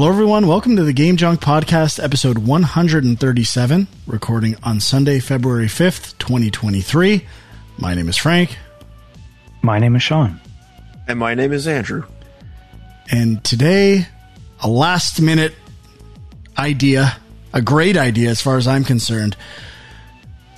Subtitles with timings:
[0.00, 0.46] Hello, everyone.
[0.46, 7.26] Welcome to the Game Junk Podcast, episode 137, recording on Sunday, February 5th, 2023.
[7.76, 8.56] My name is Frank.
[9.60, 10.40] My name is Sean.
[11.06, 12.04] And my name is Andrew.
[13.10, 14.06] And today,
[14.62, 15.54] a last minute
[16.56, 17.18] idea,
[17.52, 19.36] a great idea as far as I'm concerned.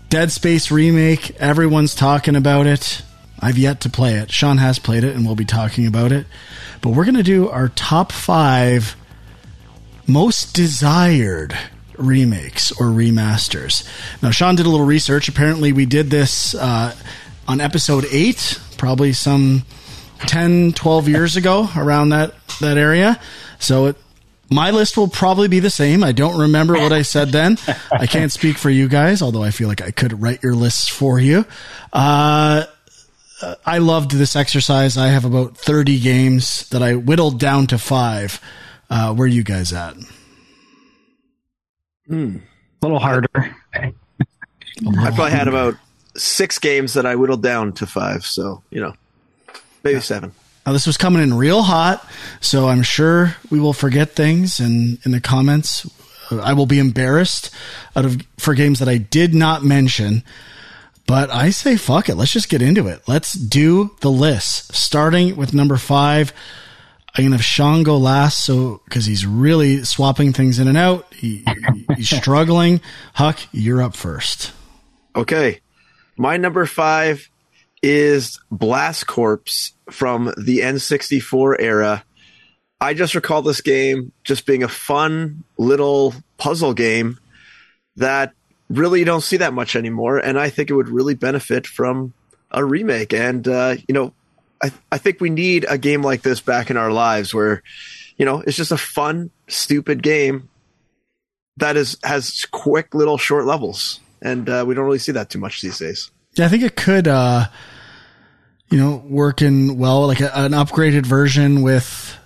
[0.09, 3.03] Dead Space remake, everyone's talking about it.
[3.41, 4.31] I've yet to play it.
[4.31, 6.27] Sean has played it and we'll be talking about it.
[6.81, 8.95] But we're going to do our top five
[10.07, 11.57] most desired
[11.97, 13.87] remakes or remasters.
[14.23, 15.29] Now, Sean did a little research.
[15.29, 16.95] Apparently, we did this uh,
[17.47, 19.63] on episode eight, probably some
[20.21, 23.21] 10, 12 years ago, around that, that area.
[23.59, 23.97] So it,
[24.51, 26.05] my list will probably be the same.
[26.05, 27.59] I don't remember what I said then.
[27.91, 30.89] I can't speak for you guys, although I feel like I could write your lists
[30.89, 31.45] for you.
[31.93, 32.65] Uh,
[33.65, 34.97] I loved this exercise.
[34.97, 38.41] I have about 30 games that I whittled down to five.
[38.93, 39.97] Uh, where are you guys at?
[42.07, 42.37] Hmm.
[42.37, 43.27] A little harder.
[43.75, 43.95] I
[44.77, 45.77] probably had about
[46.15, 48.27] six games that I whittled down to five.
[48.27, 48.93] So, you know,
[49.83, 50.01] maybe yeah.
[50.01, 50.33] seven.
[50.67, 52.07] Now, this was coming in real hot,
[52.43, 55.91] so I'm sure we will forget things and in the comments.
[56.31, 57.51] I will be embarrassed
[57.97, 60.23] out of for games that I did not mention.
[61.07, 62.17] But I say fuck it.
[62.17, 63.03] Let's just get into it.
[63.09, 64.75] Let's do the list.
[64.75, 66.35] Starting with number five.
[67.15, 71.13] I'm gonna have Sean go last, so because he's really swapping things in and out.
[71.13, 71.45] He,
[71.97, 72.81] he's struggling.
[73.15, 74.53] Huck, you're up first.
[75.15, 75.61] Okay,
[76.17, 77.29] my number five
[77.83, 82.05] is Blast Corps from the N64 era.
[82.81, 87.19] I just recall this game just being a fun little puzzle game
[87.97, 88.33] that
[88.71, 90.19] really you don't see that much anymore.
[90.19, 92.15] And I think it would really benefit from
[92.51, 93.13] a remake.
[93.13, 94.15] And, uh, you know,
[94.63, 97.63] I, I think we need a game like this back in our lives where,
[98.17, 100.49] you know, it's just a fun, stupid game
[101.57, 104.01] that is has quick little short levels.
[104.21, 106.11] And uh, we don't really see that too much these days.
[106.35, 107.47] Yeah, I think it could, uh,
[108.71, 112.17] you know, work in well, like a, an upgraded version with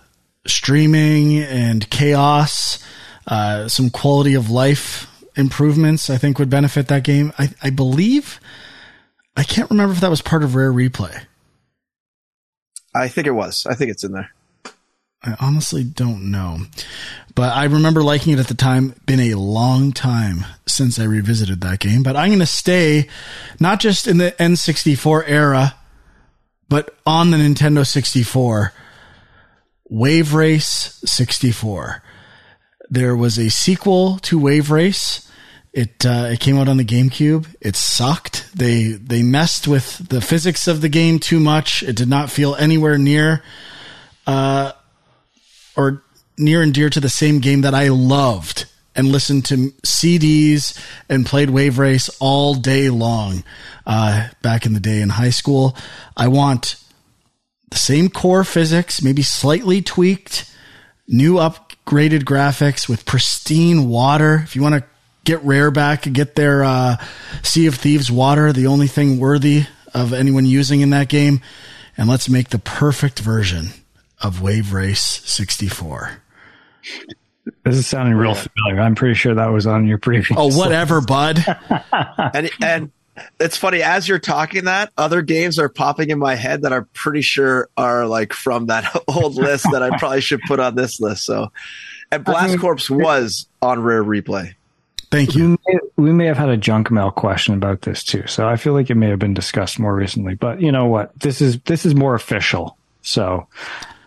[0.46, 2.78] streaming and chaos,
[3.26, 7.32] uh, some quality of life improvements I think would benefit that game.
[7.38, 8.40] I, I believe
[9.36, 11.24] I can't remember if that was part of Rare Replay.
[12.96, 13.66] I think it was.
[13.66, 14.30] I think it's in there.
[15.22, 16.60] I honestly don't know.
[17.34, 18.94] But I remember liking it at the time.
[19.06, 22.02] Been a long time since I revisited that game.
[22.02, 23.08] But I'm going to stay
[23.60, 25.74] not just in the N64 era,
[26.68, 28.72] but on the Nintendo 64.
[29.88, 32.02] Wave Race 64.
[32.88, 35.25] There was a sequel to Wave Race
[35.76, 37.54] it uh, it came out on the GameCube.
[37.60, 38.50] It sucked.
[38.56, 41.82] They they messed with the physics of the game too much.
[41.82, 43.42] It did not feel anywhere near,
[44.26, 44.72] uh,
[45.76, 46.02] or
[46.38, 51.26] near and dear to the same game that I loved and listened to CDs and
[51.26, 53.44] played Wave Race all day long.
[53.86, 55.76] Uh, back in the day in high school,
[56.16, 56.82] I want
[57.70, 60.50] the same core physics, maybe slightly tweaked,
[61.06, 64.40] new upgraded graphics with pristine water.
[64.42, 64.84] If you want to
[65.26, 66.96] get Rare back, get their uh,
[67.42, 71.42] Sea of Thieves water, the only thing worthy of anyone using in that game,
[71.98, 73.68] and let's make the perfect version
[74.22, 76.22] of Wave Race 64.
[77.64, 78.80] This is sounding real familiar.
[78.80, 80.38] I'm pretty sure that was on your previous.
[80.38, 81.44] Oh, whatever, bud.
[82.34, 82.92] and and
[83.40, 86.86] it's funny as you're talking that other games are popping in my head that I'm
[86.92, 91.00] pretty sure are like from that old list that I probably should put on this
[91.00, 91.24] list.
[91.24, 91.52] So,
[92.12, 94.54] and Blast Corps was on Rare Replay.
[95.10, 95.50] Thank you.
[95.50, 98.56] We may, we may, have had a junk mail question about this too, so I
[98.56, 100.34] feel like it may have been discussed more recently.
[100.34, 101.18] But you know what?
[101.18, 102.76] This is this is more official.
[103.02, 103.46] So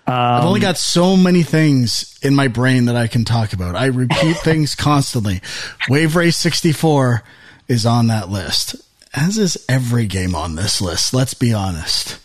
[0.08, 3.76] um, I've only got so many things in my brain that I can talk about.
[3.76, 5.42] I repeat things constantly.
[5.88, 7.24] Wave Race 64
[7.68, 8.76] is on that list,
[9.14, 11.14] as is every game on this list.
[11.14, 12.20] Let's be honest.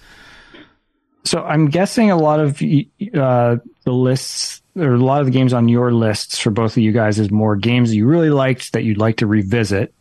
[1.24, 5.52] So I'm guessing a lot of uh, the lists or a lot of the games
[5.52, 8.84] on your lists for both of you guys is more games you really liked that
[8.84, 9.94] you'd like to revisit.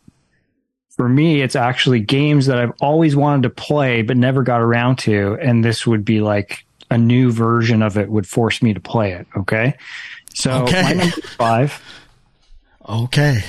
[0.96, 4.96] For me, it's actually games that I've always wanted to play but never got around
[5.00, 8.80] to, and this would be like a new version of it would force me to
[8.80, 9.26] play it.
[9.36, 9.74] Okay,
[10.34, 10.82] so okay.
[10.82, 11.82] my number five.
[12.88, 13.42] Okay,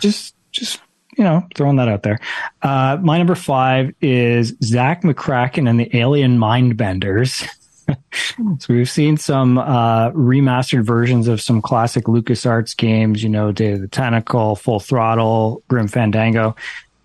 [0.00, 0.80] just just
[1.16, 2.20] you know throwing that out there.
[2.62, 7.46] Uh, my number five is Zak McCracken and the Alien Mindbenders.
[8.58, 13.72] so we've seen some uh, remastered versions of some classic LucasArts games, you know, Day
[13.72, 16.56] of the Tentacle, Full Throttle, Grim Fandango.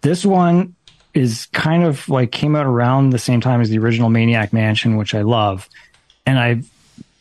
[0.01, 0.75] This one
[1.13, 4.97] is kind of like came out around the same time as the original Maniac Mansion,
[4.97, 5.69] which I love.
[6.25, 6.61] And I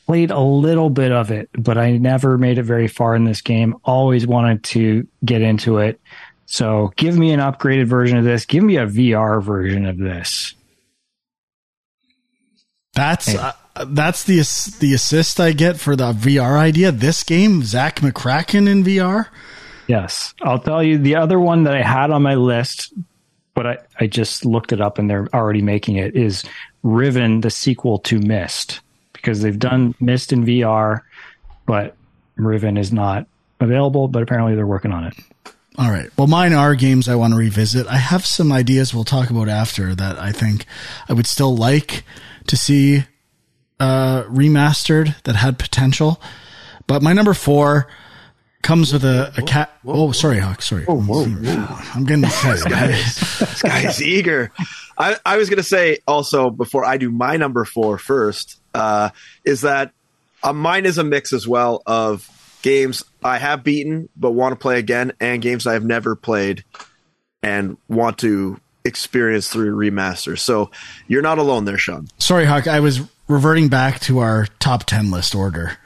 [0.07, 3.41] played a little bit of it, but I never made it very far in this
[3.41, 3.77] game.
[3.85, 6.01] Always wanted to get into it.
[6.47, 8.45] So give me an upgraded version of this.
[8.45, 10.55] Give me a VR version of this.
[12.95, 13.39] That's hey.
[13.39, 13.53] uh,
[13.87, 14.37] that's the
[14.81, 16.93] the assist I get for the VR idea.
[16.93, 19.29] This game, Zak McCracken in VR.
[19.87, 22.93] Yes, I'll tell you the other one that I had on my list,
[23.55, 26.45] but I, I just looked it up and they're already making it is
[26.83, 28.81] Riven, the sequel to Myst,
[29.13, 31.01] because they've done Myst in VR,
[31.67, 31.97] but
[32.37, 33.27] Riven is not
[33.61, 34.09] available.
[34.09, 35.15] But apparently they're working on it.
[35.79, 36.11] All right.
[36.19, 37.87] Well, mine are games I want to revisit.
[37.87, 40.67] I have some ideas we'll talk about after that I think
[41.09, 42.05] I would still like
[42.47, 43.05] to see
[43.81, 46.21] uh, remastered that had potential.
[46.87, 47.89] But my number four
[48.63, 49.71] comes with a, a cat.
[49.85, 50.63] Oh, sorry, Hawk.
[50.63, 50.85] Sorry.
[50.87, 51.25] Oh, whoa,
[51.95, 52.65] I'm getting excited.
[52.65, 52.87] this, guy,
[53.47, 54.53] this guy's eager.
[54.97, 59.11] I, I was going to say also before I do my number four first uh,
[59.45, 59.93] is that
[60.43, 62.29] uh, mine is a mix as well of
[62.63, 66.65] games I have beaten but want to play again and games I have never played
[67.43, 70.41] and want to experience through remasters.
[70.41, 70.71] So
[71.07, 72.09] you're not alone there, Sean.
[72.19, 72.67] Sorry, Hawk.
[72.67, 75.79] I was reverting back to our top 10 list order.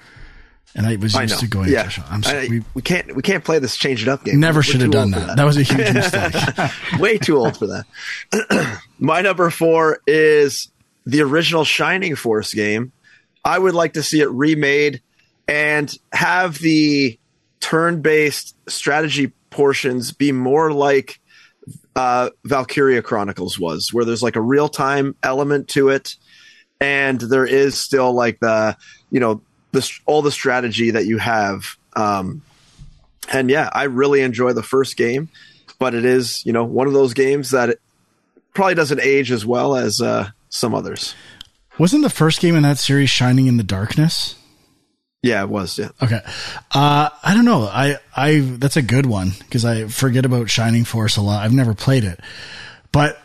[0.75, 1.71] And I was used I to going.
[1.71, 4.39] Yeah, I'm sorry, I, we, we, can't we can't play this change it up game.
[4.39, 5.27] Never should have done that.
[5.27, 5.37] that.
[5.39, 5.45] that.
[5.45, 6.35] was a huge mistake.
[7.01, 8.83] Way too old for that.
[8.99, 10.69] My number four is
[11.07, 12.93] the original Shining Force game.
[13.43, 15.01] I would like to see it remade
[15.49, 17.19] and have the
[17.61, 21.21] turn-based strategy portions be more like
[21.97, 26.17] uh, Valkyria Chronicles was, where there's like a real-time element to it,
[26.79, 28.77] and there is still like the
[29.11, 29.41] you know
[29.73, 31.77] the all the strategy that you have.
[31.97, 32.43] Um,
[33.33, 35.31] and yeah, I really enjoy the first game,
[35.79, 37.79] but it is you know one of those games that
[38.53, 41.15] probably doesn't age as well as uh, some others.
[41.79, 44.35] Wasn't the first game in that series Shining in the Darkness?
[45.27, 45.79] Yeah, it was.
[45.79, 45.89] Yeah.
[46.03, 46.21] Okay.
[46.73, 47.63] Uh, I don't know.
[47.63, 51.45] I, I, that's a good one because I forget about Shining Force a lot.
[51.45, 52.21] I've never played it,
[52.93, 53.21] but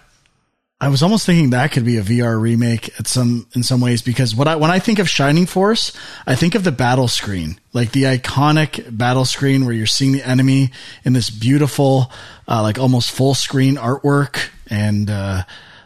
[0.79, 4.01] I was almost thinking that could be a VR remake at some, in some ways
[4.01, 5.95] because what I, when I think of Shining Force,
[6.25, 10.27] I think of the battle screen, like the iconic battle screen where you're seeing the
[10.27, 10.71] enemy
[11.05, 12.11] in this beautiful,
[12.47, 14.49] uh, like almost full screen artwork.
[14.69, 15.43] And, uh,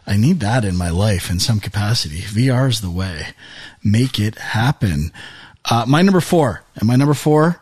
[0.07, 2.19] I need that in my life in some capacity.
[2.19, 3.29] VR is the way.
[3.83, 5.11] Make it happen.
[5.69, 7.61] Uh, my number four, and my number four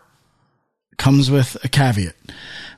[0.98, 2.16] comes with a caveat,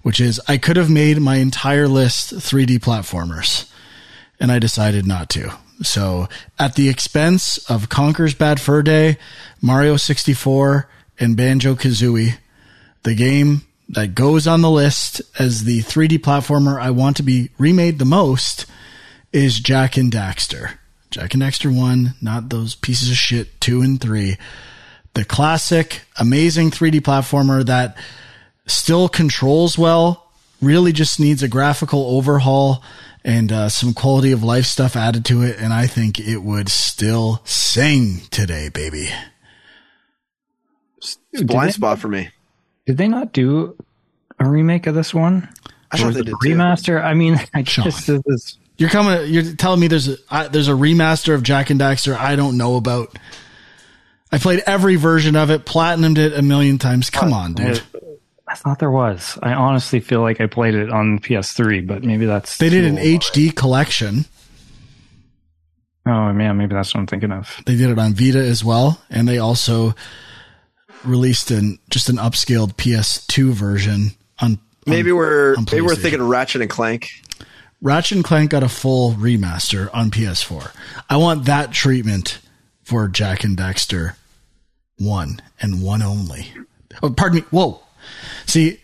[0.04, 3.70] which is I could have made my entire list 3D platformers,
[4.40, 5.52] and I decided not to.
[5.82, 9.18] So, at the expense of Conker's Bad Fur Day,
[9.62, 10.88] Mario 64,
[11.20, 12.38] and Banjo Kazooie,
[13.04, 17.50] the game that goes on the list as the 3D platformer I want to be
[17.58, 18.66] remade the most
[19.34, 20.78] is Jak and Daxter.
[21.12, 24.38] Jak and Daxter 1, not those pieces of shit 2 and 3
[25.16, 27.98] the classic, amazing 3D platformer that
[28.68, 30.30] still controls well,
[30.62, 32.84] really just needs a graphical overhaul
[33.24, 35.58] and uh, some quality of life stuff added to it.
[35.58, 39.10] And I think it would still sing today, baby.
[41.32, 42.30] It's blind spot for me.
[42.86, 43.76] Did they not do
[44.40, 45.50] a remake of this one?
[45.92, 47.00] I thought they did remaster.
[47.00, 47.06] Too.
[47.06, 48.58] I mean, I guess this is.
[48.78, 49.32] You're coming.
[49.32, 52.58] You're telling me there's a uh, there's a remaster of Jak and Daxter I don't
[52.58, 53.18] know about.
[54.32, 57.10] I played every version of it, platinumed it a million times.
[57.10, 57.82] Come on, dude.
[58.48, 59.38] I thought there was.
[59.42, 62.58] I honestly feel like I played it on PS3, but maybe that's.
[62.58, 64.26] They did an HD collection.
[66.06, 67.62] Oh man, maybe that's what I'm thinking of.
[67.66, 69.96] They did it on Vita as well, and they also
[71.04, 74.60] released an just an upscaled PS2 version on.
[74.86, 77.10] Maybe on, we're on maybe we're thinking of Ratchet and Clank.
[77.82, 80.72] Ratchet and Clank got a full remaster on PS4.
[81.10, 82.40] I want that treatment
[82.86, 84.16] for Jak and Daxter
[84.98, 86.54] one and one only.
[87.04, 87.46] Oh, pardon me.
[87.52, 87.82] Whoa.
[88.46, 88.80] See,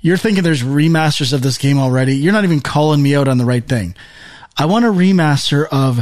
[0.00, 2.16] you're thinking there's remasters of this game already.
[2.16, 3.94] You're not even calling me out on the right thing.
[4.56, 6.00] I want a remaster of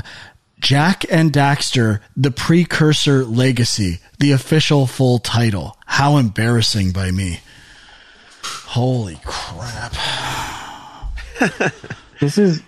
[0.60, 5.76] Jak and Daxter, the precursor legacy, the official full title.
[5.86, 7.40] How embarrassing by me.
[8.42, 9.92] Holy crap.
[12.20, 12.62] this is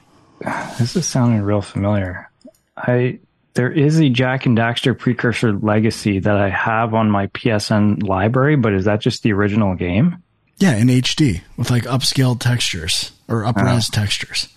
[0.78, 2.30] this is sounding real familiar.
[2.76, 3.18] I
[3.54, 8.56] there is a Jak and Daxter precursor legacy that I have on my PSN library,
[8.56, 10.22] but is that just the original game?
[10.58, 14.48] Yeah, in HD with like upscaled textures or upres uh, textures.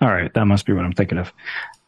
[0.00, 1.32] All right, that must be what I'm thinking of.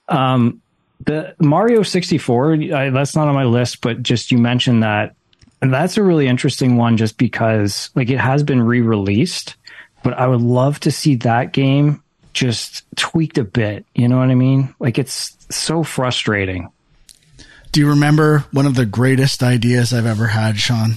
[0.08, 0.62] Um,
[1.04, 5.16] the Mario 64, I, that's not on my list, but just you mentioned that,
[5.60, 9.56] and that's a really interesting one, just because like it has been re-released,
[10.04, 12.03] but I would love to see that game
[12.34, 13.86] just tweaked a bit.
[13.94, 14.74] You know what I mean?
[14.78, 16.70] Like it's so frustrating.
[17.72, 20.96] Do you remember one of the greatest ideas I've ever had, Sean?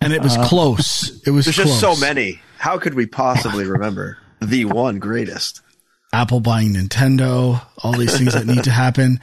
[0.00, 1.20] And it was uh, close.
[1.26, 1.68] It was There's close.
[1.68, 2.40] just so many.
[2.56, 5.60] How could we possibly remember the one greatest?
[6.12, 9.20] Apple buying Nintendo, all these things that need to happen.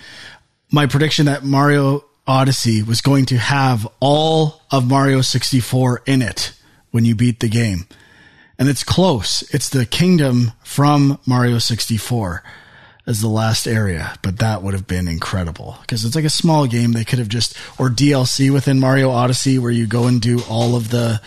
[0.71, 6.53] My prediction that Mario Odyssey was going to have all of Mario 64 in it
[6.91, 7.87] when you beat the game.
[8.57, 9.43] And it's close.
[9.53, 12.43] It's the kingdom from Mario 64
[13.07, 16.65] as the last area, but that would have been incredible because it's like a small
[16.65, 16.93] game.
[16.93, 20.75] They could have just, or DLC within Mario Odyssey where you go and do all
[20.75, 21.21] of the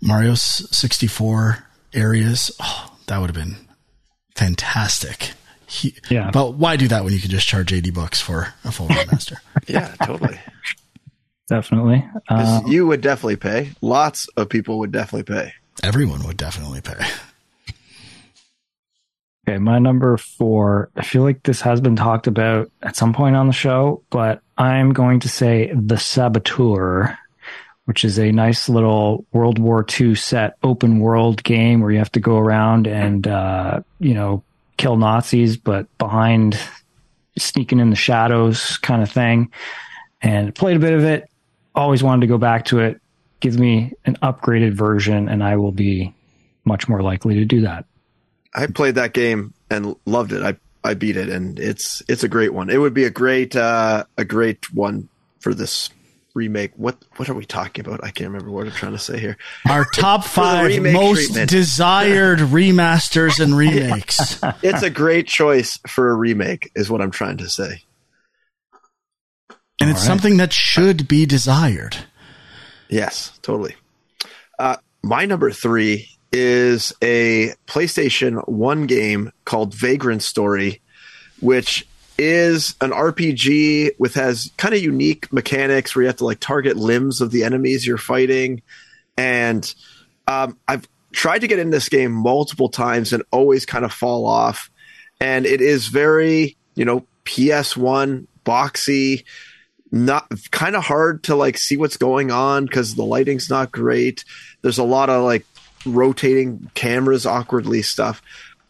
[0.00, 2.50] Mario 64 areas.
[2.60, 3.56] Oh, that would have been
[4.36, 5.32] fantastic.
[5.66, 6.30] He, yeah.
[6.30, 9.36] But why do that when you can just charge 80 bucks for a full remaster?
[9.66, 10.38] yeah, totally.
[11.48, 12.06] Definitely.
[12.28, 13.72] Um, you would definitely pay.
[13.80, 15.52] Lots of people would definitely pay.
[15.82, 17.04] Everyone would definitely pay.
[19.48, 20.90] Okay, my number four.
[20.94, 24.42] I feel like this has been talked about at some point on the show, but
[24.58, 27.16] I'm going to say The Saboteur,
[27.86, 32.12] which is a nice little World War II set open world game where you have
[32.12, 34.42] to go around and, uh, you know,
[34.76, 36.60] kill Nazis, but behind
[37.38, 39.50] sneaking in the shadows kind of thing.
[40.20, 41.30] And played a bit of it.
[41.74, 43.00] Always wanted to go back to it.
[43.40, 46.14] Give me an upgraded version, and I will be
[46.64, 47.84] much more likely to do that.
[48.54, 50.42] I played that game and loved it.
[50.42, 52.70] I I beat it, and it's it's a great one.
[52.70, 55.08] It would be a great uh, a great one
[55.40, 55.90] for this
[56.34, 56.72] remake.
[56.76, 58.02] What what are we talking about?
[58.02, 59.36] I can't remember what I'm trying to say here.
[59.68, 61.50] Our top five most treatment.
[61.50, 64.40] desired remasters and remakes.
[64.62, 67.82] it's a great choice for a remake, is what I'm trying to say.
[69.80, 70.06] And All it's right.
[70.06, 71.96] something that should be desired.
[72.88, 73.76] Yes, totally.
[74.58, 80.80] Uh, my number three is a PlayStation 1 game called Vagrant Story,
[81.40, 81.86] which
[82.18, 86.76] is an RPG with has kind of unique mechanics where you have to like target
[86.76, 88.60] limbs of the enemies you're fighting.
[89.16, 89.72] And
[90.26, 94.26] um, I've tried to get in this game multiple times and always kind of fall
[94.26, 94.70] off.
[95.20, 99.24] And it is very, you know, PS1 boxy,
[99.90, 104.24] not kind of hard to like see what's going on because the lighting's not great.
[104.62, 105.46] There's a lot of like
[105.86, 108.20] rotating cameras awkwardly stuff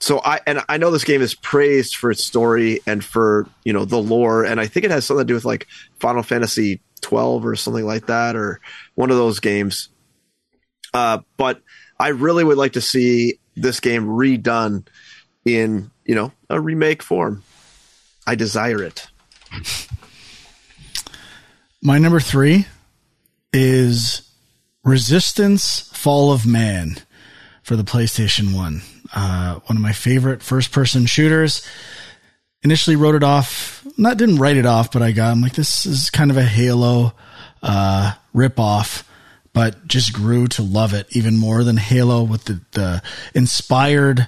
[0.01, 3.73] so I and I know this game is praised for its story and for you
[3.73, 5.67] know the lore, and I think it has something to do with like
[5.99, 8.61] Final Fantasy twelve or something like that, or
[8.95, 9.89] one of those games.
[10.95, 11.63] Uh, but
[11.99, 14.87] I really would like to see this game redone
[15.45, 17.43] in you know a remake form.
[18.27, 19.09] I desire it.
[21.83, 22.67] My number three
[23.53, 24.23] is
[24.85, 26.97] Resistance: Fall of Man
[27.63, 28.83] for the PlayStation One
[29.15, 31.67] uh, one of my favorite first person shooters.
[32.63, 35.87] Initially wrote it off, not didn't write it off, but I got, I'm like, this
[35.87, 37.13] is kind of a Halo,
[37.63, 39.09] uh, rip off,
[39.53, 44.27] but just grew to love it even more than Halo with the, the inspired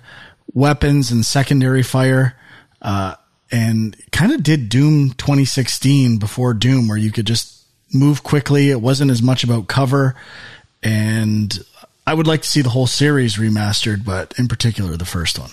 [0.54, 2.36] weapons and secondary fire.
[2.80, 3.16] Uh,
[3.50, 8.70] and kind of did Doom 2016 before Doom, where you could just move quickly.
[8.70, 10.14] It wasn't as much about cover
[10.82, 11.58] and
[12.06, 15.50] I would like to see the whole series remastered, but in particular the first one.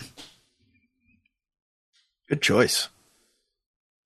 [2.30, 2.90] Good choice.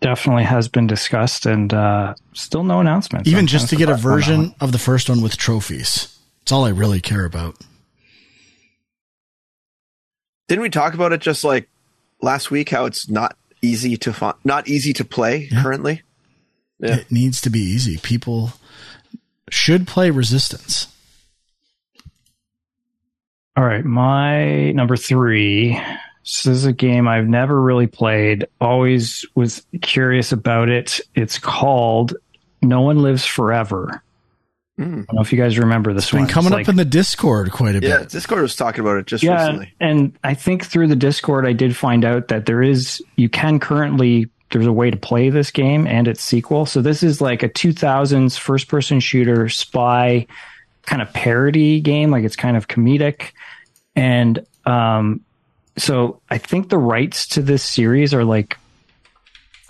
[0.01, 3.29] Definitely has been discussed and uh, still no announcements.
[3.29, 6.17] Even just to get a version of the first one with trophies.
[6.41, 7.55] It's all I really care about.
[10.47, 11.69] Didn't we talk about it just like
[12.21, 12.69] last week?
[12.69, 15.61] How it's not easy to find, not easy to play yeah.
[15.61, 16.01] currently.
[16.79, 16.97] Yeah.
[16.97, 17.97] It needs to be easy.
[17.97, 18.53] People
[19.49, 20.87] should play Resistance.
[23.55, 25.79] All right, my number three.
[26.23, 28.47] This is a game I've never really played.
[28.59, 31.01] Always was curious about it.
[31.15, 32.15] It's called
[32.61, 34.01] No One Lives Forever.
[34.81, 35.03] Mm.
[35.03, 36.29] I don't know if you guys remember this it's been one.
[36.29, 37.89] coming it's up like, in the Discord quite a bit.
[37.89, 38.03] yeah.
[38.03, 39.73] Discord was talking about it just yeah, recently.
[39.79, 43.59] And I think through the Discord, I did find out that there is, you can
[43.59, 46.65] currently, there's a way to play this game and its sequel.
[46.65, 50.27] So this is like a 2000s first person shooter spy
[50.83, 52.11] kind of parody game.
[52.11, 53.31] Like it's kind of comedic.
[53.95, 55.21] And um,
[55.77, 58.57] so I think the rights to this series are like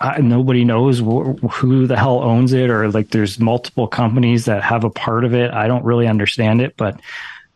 [0.02, 4.62] uh, nobody knows wh- who the hell owns it, or like there's multiple companies that
[4.62, 5.52] have a part of it.
[5.52, 7.00] I don't really understand it, but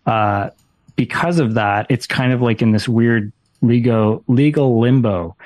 [0.07, 0.51] uh,
[0.95, 5.37] because of that, it's kind of like in this weird legal legal limbo.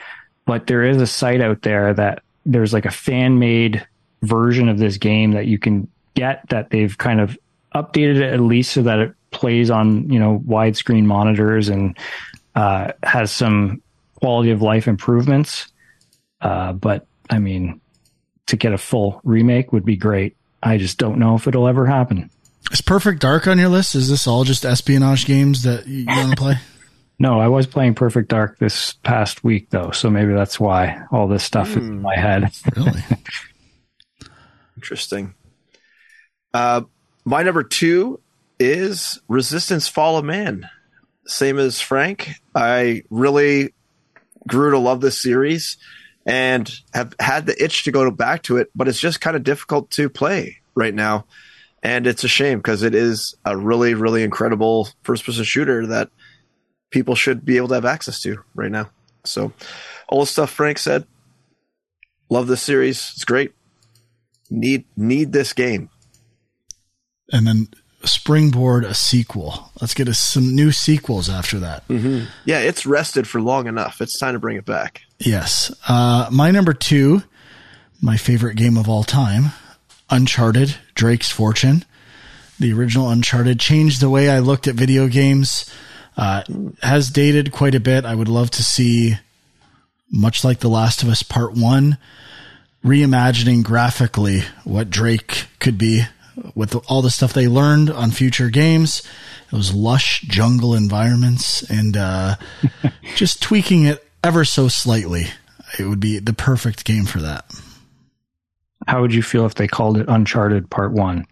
[0.45, 3.87] But there is a site out there that there's like a fan made
[4.21, 7.39] version of this game that you can get that they've kind of
[7.75, 11.97] updated it at least so that it plays on you know widescreen monitors and
[12.57, 13.81] uh, has some
[14.17, 15.73] quality of life improvements.
[16.41, 17.81] Uh, but I mean,
[18.47, 20.37] to get a full remake would be great.
[20.63, 22.31] I just don't know if it'll ever happen.
[22.71, 23.95] Is Perfect Dark on your list?
[23.95, 26.55] Is this all just espionage games that you want to play?
[27.23, 31.29] No, I was playing Perfect Dark this past week though, so maybe that's why all
[31.29, 31.77] this stuff mm.
[31.77, 32.51] is in my head.
[32.75, 33.05] really
[34.77, 35.35] interesting.
[36.55, 36.81] Uh,
[37.27, 38.21] my number two
[38.59, 40.67] is Resistance: Fall of Man.
[41.27, 43.75] Same as Frank, I really
[44.49, 45.77] grew to love this series
[46.31, 49.43] and have had the itch to go back to it, but it's just kind of
[49.43, 51.27] difficult to play right now.
[51.83, 56.11] And it's a shame because it is a really, really incredible first person shooter that
[56.91, 58.91] people should be able to have access to right now.
[59.25, 59.53] So,
[60.09, 61.05] all the stuff Frank said,
[62.29, 63.11] love this series.
[63.15, 63.53] It's great.
[64.51, 65.91] Need need this game.
[67.33, 67.69] And then
[68.05, 69.71] springboard a sequel.
[69.81, 71.87] Let's get us some new sequels after that.
[71.89, 72.27] Mm-hmm.
[72.45, 74.01] Yeah, it's rested for long enough.
[74.01, 75.03] It's time to bring it back.
[75.19, 75.75] Yes.
[75.87, 77.23] Uh, my number two,
[78.01, 79.53] my favorite game of all time,
[80.09, 81.85] Uncharted, Drake's Fortune.
[82.59, 85.71] The original Uncharted changed the way I looked at video games.
[86.17, 86.43] Uh,
[86.83, 88.05] has dated quite a bit.
[88.05, 89.15] I would love to see,
[90.11, 91.97] much like The Last of Us Part 1,
[92.85, 96.03] reimagining graphically what Drake could be
[96.55, 99.03] with all the stuff they learned on future games,
[99.51, 102.37] those lush jungle environments, and uh,
[103.17, 105.27] just tweaking it ever so slightly.
[105.79, 107.45] It would be the perfect game for that.
[108.87, 111.27] How would you feel if they called it Uncharted Part 1?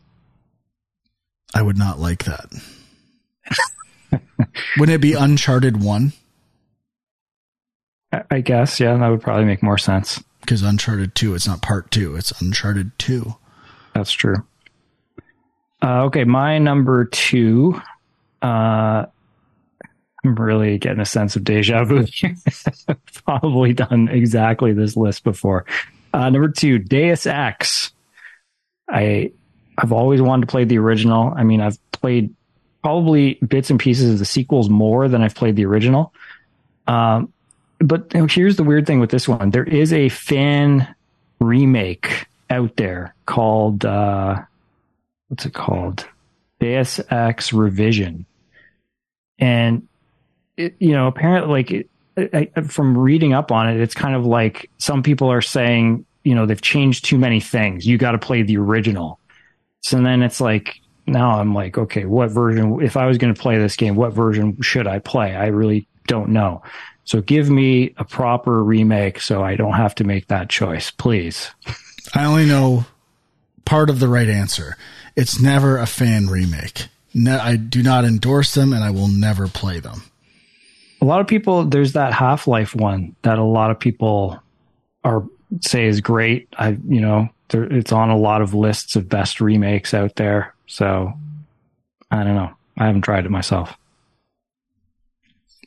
[1.54, 2.52] I would not like that.
[4.78, 6.12] Wouldn't it be Uncharted 1?
[8.30, 10.22] I guess, yeah, that would probably make more sense.
[10.40, 13.34] Because Uncharted 2, it's not Part 2, it's Uncharted 2.
[13.94, 14.36] That's true.
[15.82, 17.80] Uh, okay, my number two.
[18.42, 19.06] Uh,
[20.24, 22.04] I'm really getting a sense of deja vu.
[23.24, 25.64] Probably done exactly this list before.
[26.12, 27.92] Uh, number two, Deus Ex.
[28.88, 29.32] I
[29.76, 31.32] I've always wanted to play the original.
[31.36, 32.34] I mean, I've played
[32.82, 36.12] probably bits and pieces of the sequels more than I've played the original.
[36.86, 37.32] Um,
[37.78, 40.92] but here's the weird thing with this one: there is a fan
[41.38, 44.42] remake out there called uh,
[45.28, 46.06] what's it called?
[46.60, 48.26] Deus Ex Revision.
[49.38, 49.86] And
[50.56, 51.88] it, you know, apparently, like it,
[52.56, 56.34] I, from reading up on it, it's kind of like some people are saying, you
[56.34, 57.86] know, they've changed too many things.
[57.86, 59.20] You got to play the original.
[59.82, 62.82] So then it's like, now I'm like, okay, what version?
[62.82, 65.34] If I was going to play this game, what version should I play?
[65.36, 66.62] I really don't know.
[67.04, 71.50] So give me a proper remake so I don't have to make that choice, please.
[72.14, 72.84] I only know
[73.64, 74.76] part of the right answer.
[75.18, 76.86] It's never a fan remake.
[77.12, 80.02] No, I do not endorse them and I will never play them.
[81.00, 84.40] A lot of people, there's that Half Life one that a lot of people
[85.02, 85.24] are
[85.60, 86.46] say is great.
[86.56, 90.54] I, you know, there, it's on a lot of lists of best remakes out there.
[90.68, 91.12] So
[92.12, 92.52] I don't know.
[92.76, 93.76] I haven't tried it myself.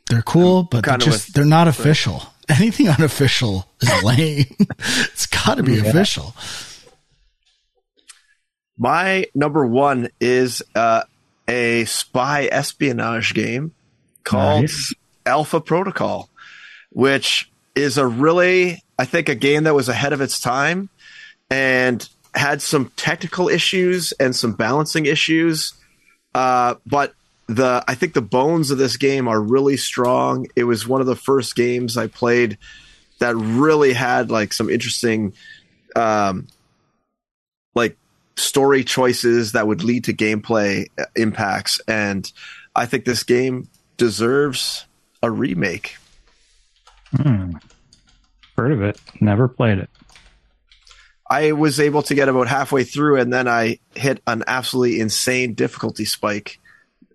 [0.09, 2.23] They're cool, but they're just with, they're not official.
[2.49, 4.45] Anything unofficial is lame.
[4.79, 5.89] it's got to be yeah.
[5.89, 6.35] official.
[8.81, 11.03] My number one is uh,
[11.47, 13.75] a spy espionage game
[14.23, 14.95] called nice.
[15.23, 16.29] Alpha Protocol,
[16.89, 20.89] which is a really, I think, a game that was ahead of its time
[21.51, 25.75] and had some technical issues and some balancing issues.
[26.33, 27.13] Uh, but
[27.45, 30.47] the I think the bones of this game are really strong.
[30.55, 32.57] It was one of the first games I played
[33.19, 35.33] that really had like some interesting
[35.95, 36.47] um,
[37.75, 37.95] like
[38.41, 41.79] story choices that would lead to gameplay impacts.
[41.87, 42.29] And
[42.75, 44.85] I think this game deserves
[45.21, 45.95] a remake.
[47.15, 47.51] Hmm.
[48.57, 48.99] Heard of it?
[49.19, 49.89] Never played it.
[51.29, 55.53] I was able to get about halfway through, and then I hit an absolutely insane
[55.53, 56.59] difficulty spike,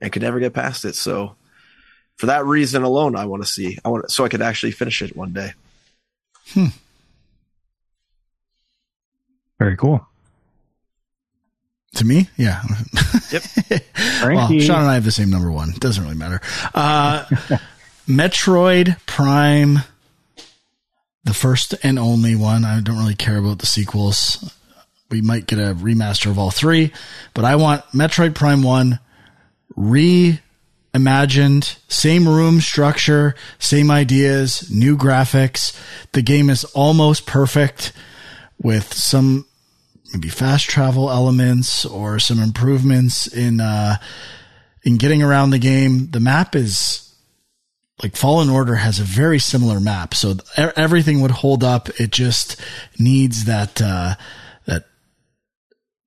[0.01, 0.95] and could never get past it.
[0.95, 1.37] So,
[2.17, 3.79] for that reason alone, I want to see.
[3.85, 5.53] I want so I could actually finish it one day.
[6.55, 6.69] Hmm.
[9.59, 10.07] Very cool.
[11.94, 12.62] To me, yeah.
[13.33, 13.42] Yep.
[14.22, 15.72] well, Sean and I have the same number one.
[15.79, 16.40] Doesn't really matter.
[16.75, 17.25] Uh,
[18.09, 19.79] Metroid Prime,
[21.25, 22.64] the first and only one.
[22.64, 24.53] I don't really care about the sequels.
[25.11, 26.92] We might get a remaster of all three,
[27.33, 28.99] but I want Metroid Prime 1
[29.77, 30.40] reimagined,
[31.88, 35.79] same room structure, same ideas, new graphics.
[36.12, 37.92] The game is almost perfect
[38.61, 39.46] with some
[40.12, 43.97] maybe fast travel elements or some improvements in uh,
[44.83, 46.11] in getting around the game.
[46.11, 47.14] The map is
[48.03, 51.88] like Fallen Order has a very similar map, so everything would hold up.
[52.01, 52.61] It just
[52.99, 54.14] needs that uh,
[54.66, 54.85] that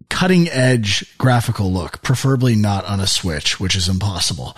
[0.10, 4.56] cutting edge graphical look, preferably not on a Switch, which is impossible.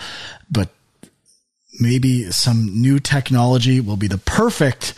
[0.50, 0.70] But
[1.80, 4.94] maybe some new technology will be the perfect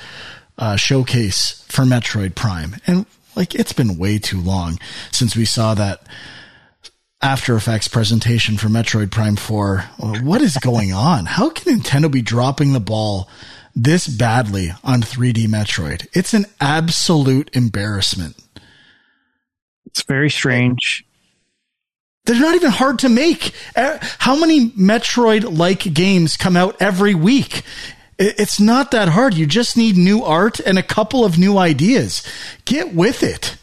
[0.58, 2.76] uh, showcase for Metroid Prime.
[2.86, 4.78] And like it's been way too long
[5.12, 6.02] since we saw that
[7.24, 9.78] after Effects presentation for Metroid Prime 4.
[10.22, 11.24] What is going on?
[11.24, 13.28] How can Nintendo be dropping the ball
[13.74, 16.06] this badly on 3D Metroid?
[16.12, 18.36] It's an absolute embarrassment.
[19.86, 21.04] It's very strange.
[22.26, 23.54] They're not even hard to make.
[23.74, 27.62] How many Metroid like games come out every week?
[28.18, 29.34] It's not that hard.
[29.34, 32.22] You just need new art and a couple of new ideas.
[32.64, 33.56] Get with it.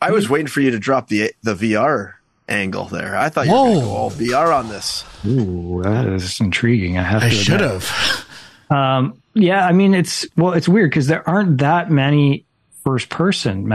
[0.00, 2.14] I was waiting for you to drop the the VR
[2.48, 3.16] angle there.
[3.16, 3.64] I thought you Whoa.
[3.64, 5.04] were going to go all VR on this.
[5.26, 6.98] Ooh, that is intriguing.
[6.98, 7.20] I have.
[7.20, 7.26] To.
[7.26, 8.26] I should have.
[8.70, 12.44] Um, yeah, I mean it's well, it's weird because there aren't that many
[12.84, 13.66] first-person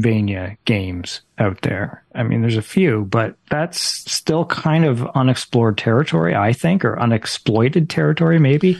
[0.00, 2.04] Metroidvania games out there.
[2.14, 6.98] I mean, there's a few, but that's still kind of unexplored territory, I think, or
[6.98, 8.74] unexploited territory, maybe.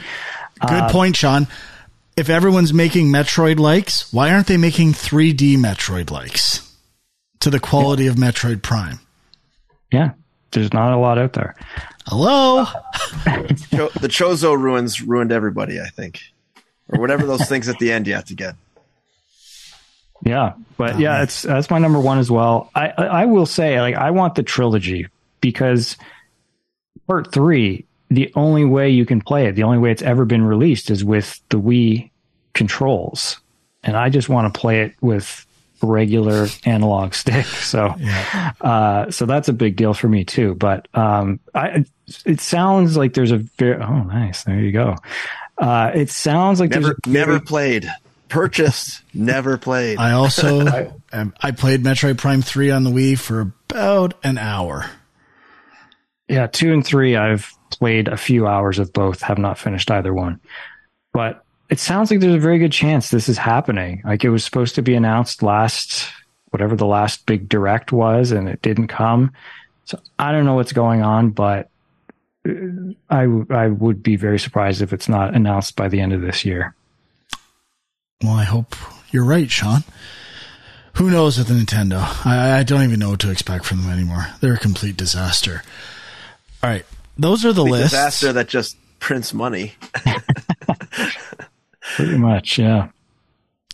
[0.61, 1.47] Good uh, point, Sean.
[2.17, 6.69] If everyone's making Metroid likes, why aren't they making 3D Metroid likes?
[7.41, 8.11] to the quality yeah.
[8.11, 9.01] of Metroid Prime.
[9.93, 10.13] Yeah,
[10.51, 11.55] there's not a lot out there.
[12.07, 12.65] Hello.
[13.25, 15.81] the Chozo ruins ruined everybody.
[15.81, 16.21] I think,
[16.89, 18.55] or whatever those things at the end you have to get.
[20.23, 21.23] Yeah, but oh, yeah, man.
[21.23, 22.71] it's that's my number one as well.
[22.75, 25.07] I I will say like I want the trilogy
[25.41, 25.97] because
[27.07, 30.43] part three, the only way you can play it, the only way it's ever been
[30.43, 32.11] released is with the Wii
[32.55, 33.41] controls,
[33.83, 35.47] and I just want to play it with
[35.83, 37.47] regular analog stick.
[37.47, 38.53] So, yeah.
[38.61, 40.55] uh, so that's a big deal for me too.
[40.55, 41.85] But um, I,
[42.25, 44.97] it sounds like there's a very oh nice there you go.
[45.57, 47.91] Uh, it sounds like never never played
[48.29, 49.99] purchased never played.
[49.99, 50.67] I also
[51.13, 54.91] I, I played Metroid Prime three on the Wii for about an hour.
[56.29, 59.23] Yeah, two and three I've played a few hours of both.
[59.23, 60.41] Have not finished either one,
[61.13, 64.03] but it sounds like there's a very good chance this is happening.
[64.05, 66.09] Like it was supposed to be announced last,
[66.51, 69.33] whatever the last big direct was, and it didn't come.
[69.85, 71.71] So I don't know what's going on, but
[72.47, 72.53] uh,
[73.11, 76.45] I, I would be very surprised if it's not announced by the end of this
[76.45, 76.75] year.
[78.23, 78.75] Well, I hope
[79.11, 79.85] you're right, Sean.
[80.95, 82.27] Who knows with the Nintendo?
[82.27, 84.27] I, I don't even know what to expect from them anymore.
[84.41, 85.63] They're a complete disaster.
[86.63, 86.85] All right.
[87.17, 87.91] Those are the lists.
[87.91, 89.75] Disaster that just prints money.
[91.97, 92.89] Pretty much, yeah.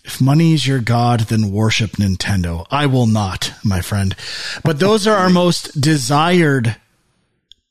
[0.05, 2.67] If money is your god, then worship Nintendo.
[2.71, 4.15] I will not, my friend.
[4.63, 6.77] But those are our most desired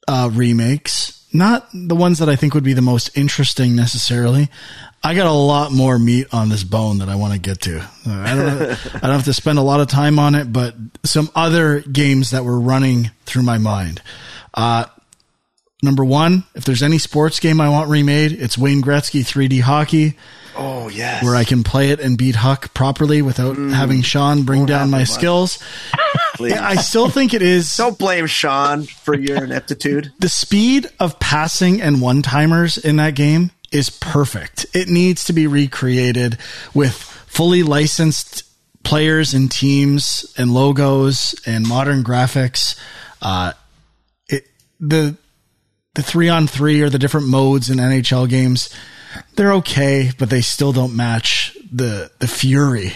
[0.08, 1.23] uh, remakes.
[1.34, 4.50] Not the ones that I think would be the most interesting necessarily.
[5.04, 7.86] I got a lot more meat on this bone that I want to get to.
[8.06, 11.30] I don't, I don't have to spend a lot of time on it, but some
[11.36, 14.02] other games that were running through my mind.
[14.54, 14.86] Uh,
[15.84, 20.18] number one, if there's any sports game I want remade, it's Wayne Gretzky 3D hockey.
[20.56, 23.74] Oh yes, where I can play it and beat Huck properly without mm.
[23.74, 25.58] having Sean bring down my skills.
[26.40, 27.76] I still think it is.
[27.78, 30.12] Don't blame Sean for your ineptitude.
[30.20, 34.66] The speed of passing and one timers in that game is perfect.
[34.74, 36.38] It needs to be recreated
[36.74, 38.44] with fully licensed
[38.84, 42.80] players and teams and logos and modern graphics.
[43.22, 43.54] Uh,
[44.30, 44.46] it
[44.80, 45.18] the
[45.96, 48.70] the three on three or the different modes in NHL games
[49.36, 52.94] they're okay, but they still don't match the the fury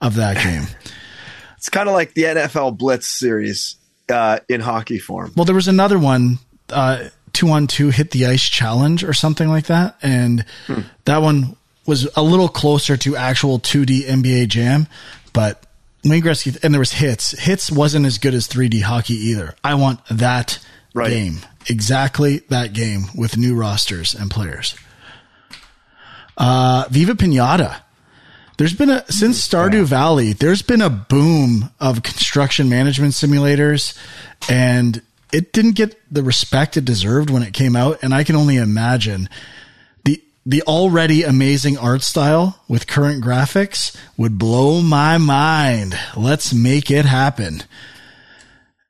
[0.00, 0.66] of that game.
[1.56, 3.76] it's kind of like the NFL Blitz series
[4.08, 5.32] uh, in hockey form.
[5.36, 6.38] Well, there was another one,
[6.70, 10.80] uh, two on two hit the ice challenge or something like that, and hmm.
[11.04, 14.86] that one was a little closer to actual 2D NBA Jam,
[15.34, 15.66] but
[16.02, 17.32] Wayne Gretzky and there was hits.
[17.32, 19.54] Hits wasn't as good as 3D hockey either.
[19.62, 20.58] I want that
[20.94, 21.10] right.
[21.10, 24.74] game, exactly that game with new rosters and players.
[26.36, 27.80] Uh, Viva Pinata.
[28.56, 30.32] There's been a since Stardew Valley.
[30.32, 33.98] There's been a boom of construction management simulators,
[34.48, 37.98] and it didn't get the respect it deserved when it came out.
[38.02, 39.28] And I can only imagine
[40.04, 45.98] the the already amazing art style with current graphics would blow my mind.
[46.16, 47.64] Let's make it happen.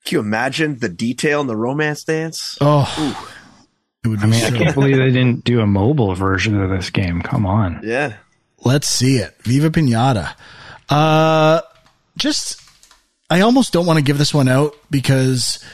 [0.05, 2.59] Can you imagine the detail in the romance dance?
[2.61, 3.33] Oh,
[4.05, 6.69] It would I mean, so I can't believe they didn't do a mobile version of
[6.71, 7.23] this game.
[7.23, 7.81] Come on.
[7.83, 8.17] Yeah.
[8.65, 9.35] Let's see it.
[9.43, 10.35] Viva Pinata.
[10.91, 11.63] Uh,
[12.19, 12.61] just,
[13.31, 15.65] I almost don't want to give this one out because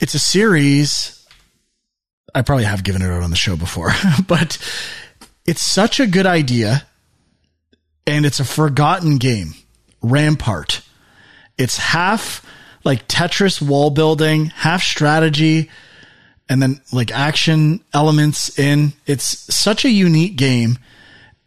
[0.00, 1.26] it's a series
[2.34, 3.90] I probably have given it out on the show before,
[4.28, 4.58] but
[5.44, 6.86] it's such a good idea
[8.06, 9.54] and it's a forgotten game.
[10.02, 10.82] Rampart.
[11.58, 12.46] It's half
[12.84, 15.70] like Tetris wall building, half strategy,
[16.48, 18.92] and then like action elements in.
[19.06, 20.78] It's such a unique game.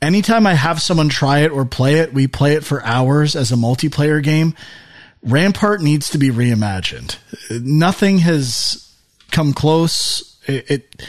[0.02, 3.52] Anytime I have someone try it or play it, we play it for hours as
[3.52, 4.54] a multiplayer game.
[5.22, 7.18] Rampart needs to be reimagined.
[7.50, 8.94] Nothing has
[9.32, 10.38] come close.
[10.46, 11.04] It, it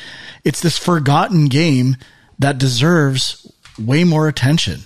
[0.44, 1.96] it's this forgotten game
[2.38, 4.80] that deserves way more attention.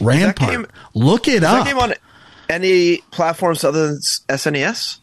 [0.00, 0.50] Rampart.
[0.50, 1.66] Game, Look it up.
[1.66, 1.94] game on
[2.48, 4.98] any platforms other than SNES?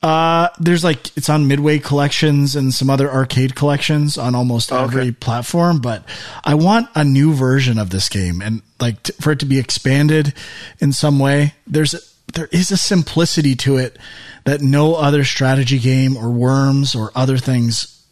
[0.00, 4.84] Uh, there's like it's on Midway collections and some other arcade collections on almost oh,
[4.84, 5.80] every platform.
[5.80, 6.04] But
[6.44, 9.58] I want a new version of this game and like t- for it to be
[9.58, 10.34] expanded
[10.78, 11.54] in some way.
[11.66, 11.94] There's
[12.32, 13.98] there is a simplicity to it
[14.44, 18.06] that no other strategy game or Worms or other things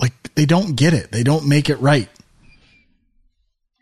[0.00, 1.12] like they don't get it.
[1.12, 2.08] They don't make it right.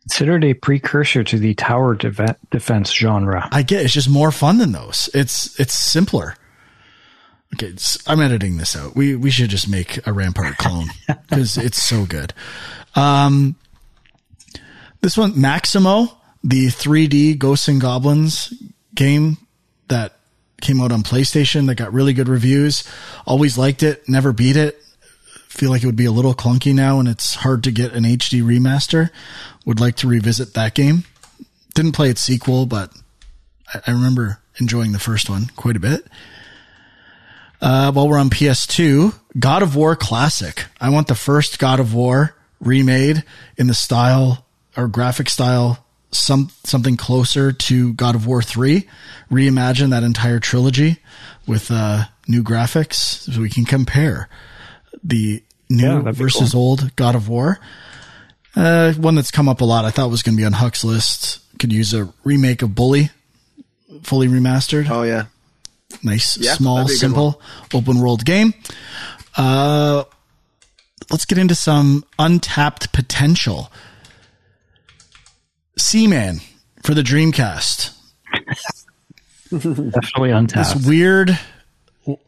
[0.09, 3.47] Considered a precursor to the tower de- defense genre.
[3.53, 5.11] I get it's just more fun than those.
[5.13, 6.35] It's it's simpler.
[7.55, 7.75] Okay,
[8.07, 8.97] I'm editing this out.
[8.97, 10.87] We we should just make a Rampart clone
[11.29, 12.33] because it's so good.
[12.95, 13.57] Um,
[15.03, 18.55] this one Maximo, the 3D Ghosts and Goblins
[18.95, 19.37] game
[19.89, 20.17] that
[20.63, 22.83] came out on PlayStation that got really good reviews.
[23.27, 24.83] Always liked it, never beat it
[25.59, 28.05] feel like it would be a little clunky now and it's hard to get an
[28.05, 29.11] HD remaster.
[29.67, 31.05] Would like to revisit that game.
[31.75, 32.93] Didn't play its sequel, but
[33.75, 36.07] I, remember enjoying the first one quite a bit.
[37.61, 40.67] Uh, while we're on PS2, God of War Classic.
[40.81, 43.25] I want the first God of War remade
[43.57, 48.89] in the style or graphic style, some something closer to God of War 3.
[49.29, 50.99] Reimagine that entire trilogy
[51.49, 52.95] with uh, new graphics
[53.33, 54.29] so we can compare
[55.03, 56.61] the new yeah, versus cool.
[56.61, 57.59] old God of War.
[58.57, 59.85] Uh, one that's come up a lot.
[59.85, 61.41] I thought was going to be on Huck's list.
[61.59, 63.11] Could use a remake of Bully,
[64.03, 64.89] fully remastered.
[64.89, 65.27] Oh yeah,
[66.03, 67.41] nice, yeah, small, simple,
[67.75, 68.55] open world game.
[69.37, 70.05] Uh,
[71.11, 73.71] let's get into some untapped potential.
[75.77, 76.41] Seaman
[76.83, 77.95] for the Dreamcast.
[79.51, 80.75] Definitely untapped.
[80.75, 81.39] This weird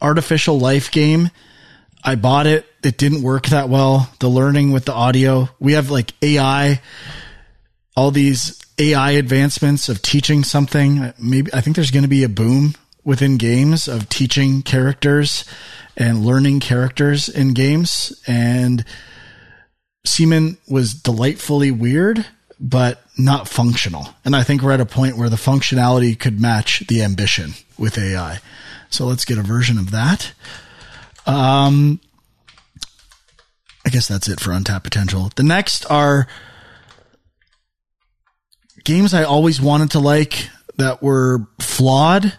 [0.00, 1.30] artificial life game
[2.02, 2.66] I bought it.
[2.82, 4.10] It didn't work that well.
[4.20, 5.48] The learning with the audio.
[5.58, 6.80] We have like AI,
[7.96, 11.12] all these AI advancements of teaching something.
[11.18, 15.44] Maybe I think there's going to be a boom within games of teaching characters
[15.96, 18.22] and learning characters in games.
[18.26, 18.84] And
[20.06, 22.24] Seaman was delightfully weird,
[22.58, 24.08] but not functional.
[24.24, 27.98] And I think we're at a point where the functionality could match the ambition with
[27.98, 28.38] AI.
[28.88, 30.32] So let's get a version of that.
[31.30, 32.00] Um,
[33.86, 35.30] I guess that's it for untapped potential.
[35.36, 36.26] The next are
[38.82, 42.36] games I always wanted to like that were flawed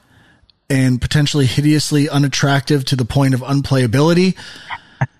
[0.69, 4.37] and potentially hideously unattractive to the point of unplayability.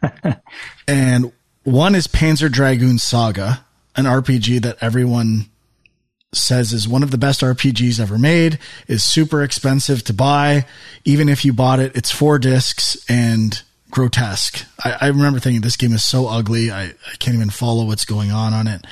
[0.88, 1.32] and
[1.64, 5.51] one is Panzer Dragoon Saga, an RPG that everyone
[6.34, 10.66] says is one of the best RPGs ever made, is super expensive to buy.
[11.04, 14.66] Even if you bought it, it's four discs and grotesque.
[14.84, 16.72] I, I remember thinking this game is so ugly.
[16.72, 18.86] I, I can't even follow what's going on on it.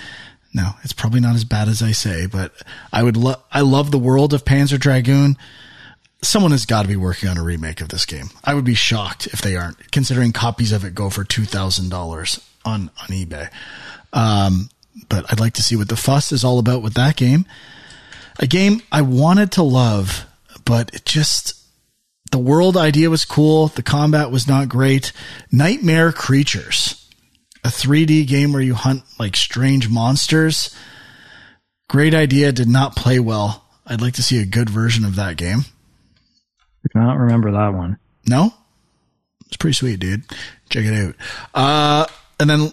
[0.54, 2.52] No, it's probably not as bad as I say, but
[2.91, 5.38] I would love, I love the world of Panzer Dragoon.
[6.21, 8.30] Someone has got to be working on a remake of this game.
[8.43, 12.82] I would be shocked if they aren't, considering copies of it go for $2,000 on,
[12.99, 13.49] on eBay.
[14.12, 14.69] Um,
[15.08, 17.46] but I'd like to see what the fuss is all about with that game.
[18.40, 20.26] A game I wanted to love,
[20.66, 21.56] but it just
[22.32, 23.68] the world idea was cool.
[23.68, 25.12] The combat was not great.
[25.52, 27.10] Nightmare Creatures,
[27.64, 30.76] a 3D game where you hunt like strange monsters.
[31.90, 32.52] Great idea.
[32.52, 33.66] Did not play well.
[33.86, 35.62] I'd like to see a good version of that game.
[36.96, 37.98] I don't remember that one.
[38.28, 38.54] No,
[39.48, 40.24] it's pretty sweet, dude.
[40.70, 41.16] Check it out.
[41.54, 42.06] Uh,
[42.40, 42.72] and then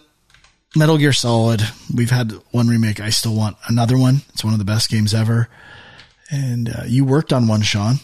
[0.77, 1.63] Metal Gear Solid.
[1.95, 3.01] We've had one remake.
[3.01, 4.23] I still want another one.
[4.31, 5.49] It's one of the best games ever.
[6.31, 7.97] And uh, you worked on one, Sean.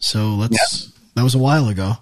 [0.00, 0.52] So let's.
[0.84, 0.90] Yeah.
[1.16, 1.94] That was a while ago.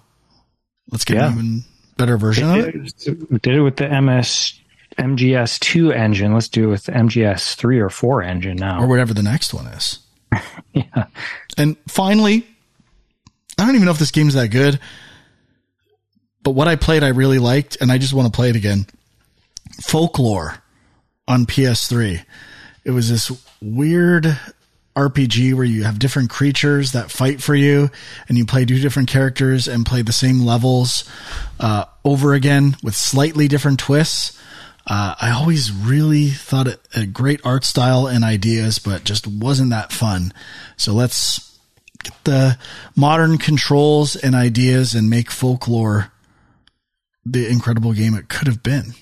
[0.91, 1.27] Let's get yeah.
[1.27, 1.63] an even
[1.97, 3.29] better version of it.
[3.29, 4.53] We did it with the MS
[4.97, 6.33] MGS two engine.
[6.33, 9.67] Let's do it with MGS three or four engine now, or whatever the next one
[9.67, 9.99] is.
[10.73, 11.05] yeah.
[11.57, 12.47] And finally,
[13.57, 14.79] I don't even know if this game's that good,
[16.43, 18.85] but what I played, I really liked, and I just want to play it again.
[19.81, 20.61] Folklore
[21.27, 22.23] on PS3.
[22.83, 24.37] It was this weird
[24.95, 27.89] RPG where you have different creatures that fight for you,
[28.27, 31.09] and you play two different characters and play the same levels
[31.59, 34.37] uh, over again with slightly different twists.
[34.85, 39.69] Uh, I always really thought it a great art style and ideas, but just wasn't
[39.69, 40.33] that fun.
[40.77, 41.59] So let's
[42.03, 42.57] get the
[42.95, 46.11] modern controls and ideas and make folklore
[47.25, 48.95] the incredible game it could have been.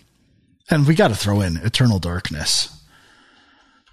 [0.69, 2.73] And we got to throw in Eternal Darkness.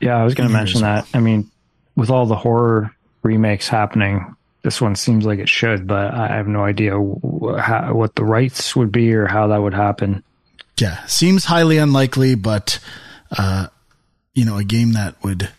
[0.00, 1.06] Yeah, I was going to mention that.
[1.14, 1.50] I mean,
[1.96, 6.48] with all the horror remakes happening, this one seems like it should, but I have
[6.48, 10.24] no idea how, what the rights would be or how that would happen.
[10.80, 12.80] Yeah, seems highly unlikely, but
[13.30, 13.68] uh,
[14.34, 15.50] you know, a game that would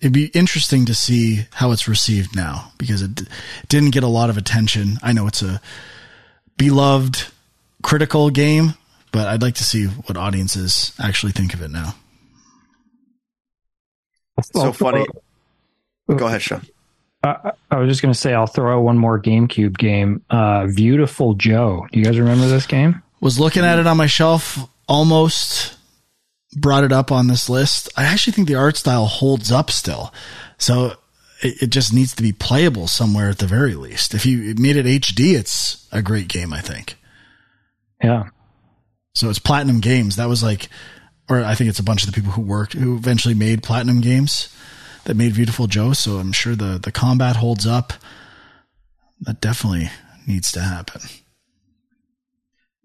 [0.00, 3.26] it'd be interesting to see how it's received now because it d-
[3.68, 4.98] didn't get a lot of attention.
[5.02, 5.60] I know it's a
[6.58, 7.24] beloved
[7.82, 8.74] critical game,
[9.12, 11.94] but I'd like to see what audiences actually think of it now.
[14.42, 15.06] So funny.
[16.08, 16.62] Go ahead, Sean.
[17.22, 20.66] I, I was just going to say I'll throw out one more GameCube game, uh,
[20.66, 21.86] Viewtiful Joe.
[21.92, 23.02] Do you guys remember this game?
[23.20, 25.76] Was looking at it on my shelf, almost
[26.56, 27.88] brought it up on this list.
[27.96, 30.12] I actually think the art style holds up still.
[30.58, 30.94] So
[31.42, 34.14] it, it just needs to be playable somewhere at the very least.
[34.14, 36.96] If you made it HD, it's a great game, I think.
[38.02, 38.24] Yeah.
[39.14, 40.16] So it's Platinum Games.
[40.16, 40.68] That was like,
[41.28, 44.00] or I think it's a bunch of the people who worked, who eventually made Platinum
[44.00, 44.54] Games
[45.04, 45.92] that made Viewtiful Joe.
[45.92, 47.92] So I'm sure the, the combat holds up.
[49.20, 49.90] That definitely
[50.26, 51.02] needs to happen.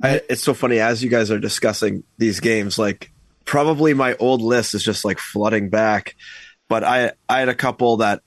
[0.04, 3.12] I, it's so funny as you guys are discussing these games, like
[3.46, 6.16] probably my old list is just like flooding back,
[6.70, 8.22] but I, I had a couple that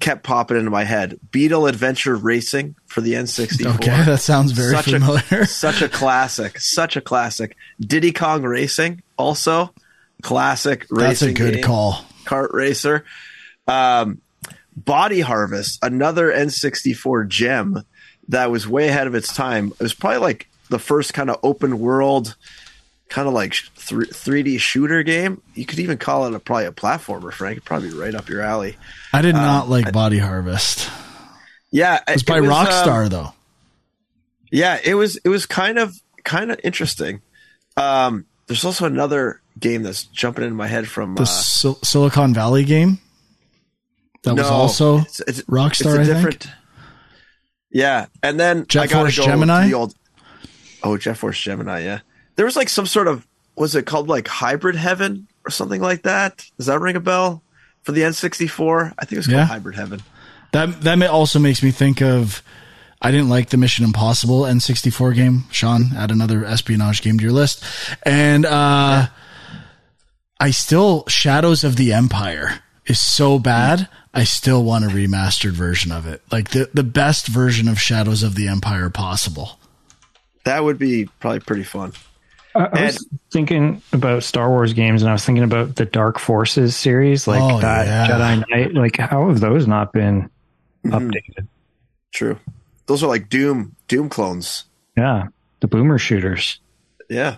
[0.00, 1.18] kept popping into my head.
[1.30, 3.76] Beetle Adventure Racing for the N64.
[3.76, 5.42] Okay, that sounds very such familiar.
[5.42, 6.58] A, such a classic.
[6.58, 7.56] Such a classic.
[7.80, 9.72] Diddy Kong Racing, also
[10.22, 11.62] classic That's a good game.
[11.62, 12.04] call.
[12.24, 13.04] Kart Racer.
[13.66, 14.20] Um,
[14.76, 17.82] Body Harvest, another N64 gem
[18.28, 19.72] that was way ahead of its time.
[19.72, 22.36] It was probably like the first kind of open world,
[23.08, 25.40] kind of like th- 3D shooter game.
[25.54, 27.64] You could even call it a probably a platformer, Frank.
[27.64, 28.76] Probably right up your alley.
[29.12, 30.90] I did not like Body Harvest.
[31.70, 33.32] Yeah, It was by um, Rockstar though.
[34.50, 35.94] Yeah, it was it was kind of
[36.24, 37.20] kind of interesting.
[37.76, 42.32] Um, there's also another game that's jumping into my head from The uh, Sil- Silicon
[42.32, 42.98] Valley game.
[44.24, 46.06] That was also it's, it's, Rockstar, It's a I think?
[46.16, 46.48] different.
[47.70, 49.68] Yeah, and then Jet I Force go Gemini?
[49.68, 49.94] The old.
[50.82, 51.84] Oh, Jet Force Gemini.
[51.84, 52.00] Yeah,
[52.38, 56.02] there was like some sort of was it called like Hybrid Heaven or something like
[56.02, 56.46] that?
[56.56, 57.42] Does that ring a bell
[57.82, 58.94] for the N64?
[58.96, 59.44] I think it was called Yeah.
[59.44, 60.00] Hybrid Heaven.
[60.52, 62.42] That that also makes me think of.
[63.02, 65.44] I didn't like the Mission Impossible N64 game.
[65.50, 67.64] Sean, add another espionage game to your list,
[68.04, 69.08] and uh,
[70.38, 73.88] I still Shadows of the Empire is so bad.
[74.14, 78.22] I still want a remastered version of it, like the the best version of Shadows
[78.22, 79.58] of the Empire possible.
[80.44, 81.92] That would be probably pretty fun.
[82.58, 86.18] I, I was thinking about Star Wars games, and I was thinking about the Dark
[86.18, 88.06] Forces series, like Oh, that yeah.
[88.08, 88.74] Jedi Knight.
[88.74, 90.30] Like, how have those not been
[90.84, 90.94] Mm-hmm.
[91.10, 91.48] updated?
[92.12, 92.38] True.
[92.86, 94.64] Those are like Doom Doom clones.
[94.96, 95.28] Yeah,
[95.60, 96.60] the boomer shooters.
[97.10, 97.36] Yeah.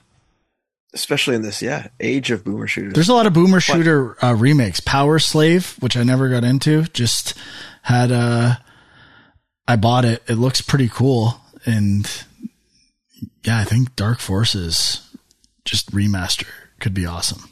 [0.93, 2.93] Especially in this, yeah, age of boomer shooters.
[2.95, 4.81] There's a lot of boomer shooter uh, remakes.
[4.81, 7.35] Power Slave, which I never got into, just
[7.83, 8.57] had uh
[9.69, 10.23] I bought it.
[10.29, 12.09] It looks pretty cool and
[13.45, 15.09] yeah, I think Dark Forces
[15.71, 16.47] just remaster
[16.81, 17.49] could be awesome.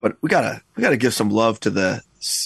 [0.00, 2.02] but we gotta we gotta give some love to the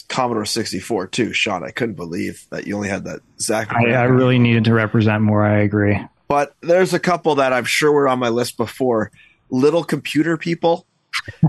[0.08, 1.64] Commodore 64 too, Sean.
[1.64, 3.72] I couldn't believe that you only had that Zak.
[3.72, 5.44] I, I really needed to represent more.
[5.44, 5.98] I agree.
[6.28, 9.10] But there's a couple that I'm sure were on my list before.
[9.50, 10.86] Little computer people,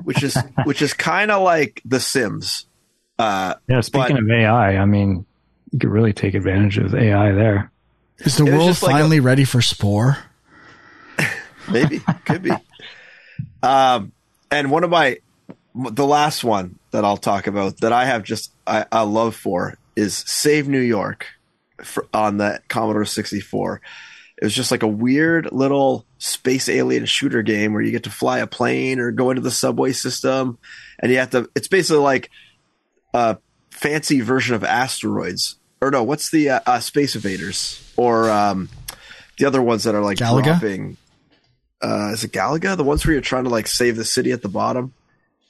[0.03, 2.65] which is which is kind of like The Sims.
[3.19, 5.25] Uh, Yeah, speaking But- of AI, I mean,
[5.71, 7.71] you could really take advantage of AI there.
[8.19, 10.17] Is the world just like a- finally ready for Spore?
[11.71, 12.51] Maybe could be.
[13.61, 14.11] Um,
[14.51, 15.17] and one of my
[15.75, 19.77] the last one that I'll talk about that I have just I, a love for
[19.95, 21.27] is Save New York
[21.83, 23.81] for, on the Commodore 64.
[24.37, 28.09] It was just like a weird little space alien shooter game where you get to
[28.09, 30.57] fly a plane or go into the subway system,
[30.99, 31.49] and you have to.
[31.55, 32.29] It's basically like
[33.13, 33.37] a
[33.71, 38.69] fancy version of asteroids, or no, what's the uh, uh, Space Invaders or um,
[39.37, 40.43] the other ones that are like Galaga?
[40.43, 40.97] dropping.
[41.83, 42.77] Uh, is it Galaga?
[42.77, 44.93] The ones where you're trying to like save the city at the bottom.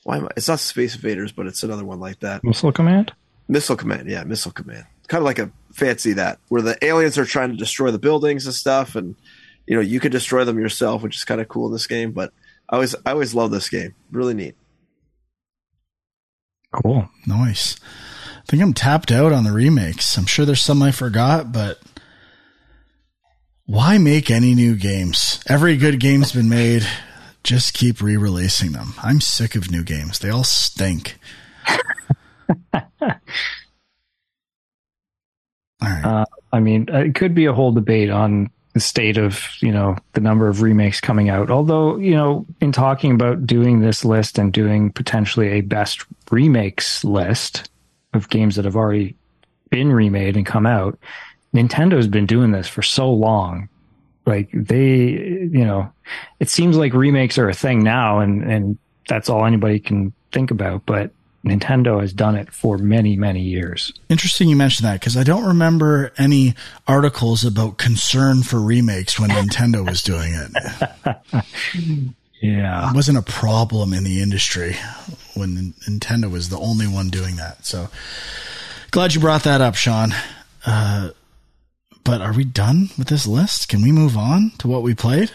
[0.04, 0.30] Why am I?
[0.36, 2.44] It's not Space Invaders, but it's another one like that.
[2.44, 3.14] Missile Command.
[3.48, 4.86] Missile Command, yeah, Missile Command.
[5.08, 8.46] Kind of like a fancy that where the aliens are trying to destroy the buildings
[8.46, 9.16] and stuff, and
[9.68, 12.12] you know you could destroy them yourself, which is kind of cool in this game.
[12.12, 12.34] But
[12.70, 13.94] I always, I always love this game.
[14.12, 14.56] Really neat.
[16.72, 17.10] Cool.
[17.28, 17.76] Nice.
[18.40, 20.18] I think I'm tapped out on the remakes.
[20.18, 21.80] I'm sure there's some I forgot, but
[23.66, 25.42] why make any new games?
[25.48, 26.86] Every good game's been made.
[27.44, 28.94] Just keep re releasing them.
[29.02, 30.20] I'm sick of new games.
[30.20, 31.18] They all stink.
[32.74, 32.80] all
[35.82, 36.06] right.
[36.06, 39.96] Uh, I mean, it could be a whole debate on the state of you know
[40.14, 41.50] the number of remakes coming out.
[41.50, 47.04] Although you know, in talking about doing this list and doing potentially a best remakes
[47.04, 47.70] list
[48.14, 49.16] of games that have already
[49.70, 50.98] been remade and come out,
[51.54, 53.70] Nintendo's been doing this for so long.
[54.26, 55.92] Like they, you know,
[56.40, 58.78] it seems like remakes are a thing now, and and
[59.08, 60.86] that's all anybody can think about.
[60.86, 61.12] But
[61.46, 63.92] Nintendo has done it for many, many years.
[64.08, 66.56] Interesting you mentioned that because I don't remember any
[66.88, 72.16] articles about concern for remakes when Nintendo was doing it.
[72.42, 72.90] yeah.
[72.90, 74.78] It wasn't a problem in the industry
[75.34, 77.66] when Nintendo was the only one doing that.
[77.66, 77.90] So
[78.92, 80.14] glad you brought that up, Sean.
[80.66, 81.10] Uh,
[82.04, 83.70] but are we done with this list?
[83.70, 85.32] Can we move on to what we played?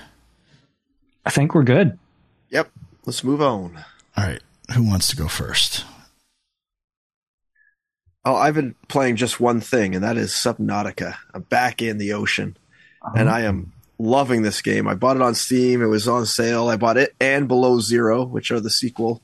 [1.25, 1.99] I think we're good.
[2.51, 2.71] Yep.
[3.05, 3.85] Let's move on.
[4.17, 4.41] All right.
[4.75, 5.85] Who wants to go first?
[8.25, 11.17] Oh, I've been playing just one thing, and that is Subnautica.
[11.33, 12.59] I'm back in the ocean,
[13.01, 13.15] uh-huh.
[13.17, 14.87] and I am loving this game.
[14.87, 15.83] I bought it on Steam.
[15.83, 16.69] It was on sale.
[16.69, 19.23] I bought it and Below Zero, which are the sequel,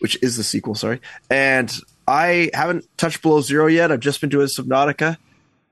[0.00, 0.74] which is the sequel.
[0.74, 1.00] Sorry,
[1.30, 1.74] and
[2.06, 3.90] I haven't touched Below Zero yet.
[3.90, 5.16] I've just been doing Subnautica,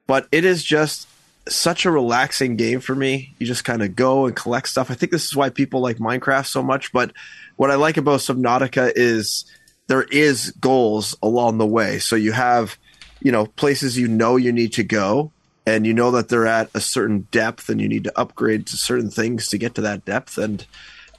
[0.06, 1.08] but it is just
[1.48, 3.34] such a relaxing game for me.
[3.38, 4.90] You just kind of go and collect stuff.
[4.90, 6.92] I think this is why people like Minecraft so much.
[6.92, 7.12] But
[7.56, 9.44] what I like about Subnautica is
[9.86, 11.98] there is goals along the way.
[11.98, 12.76] So you have,
[13.22, 15.30] you know, places you know you need to go
[15.64, 18.76] and you know that they're at a certain depth and you need to upgrade to
[18.76, 20.66] certain things to get to that depth and,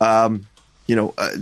[0.02, 0.48] um,
[0.88, 1.38] you know, uh,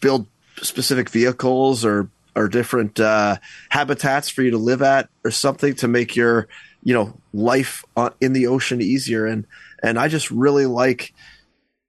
[0.00, 0.26] build
[0.62, 3.36] specific vehicles or, or different, uh,
[3.68, 6.48] habitats for you to live at or something to make your,
[6.82, 7.84] you know, life
[8.20, 9.26] in the ocean easier.
[9.26, 9.46] And,
[9.82, 11.14] and I just really like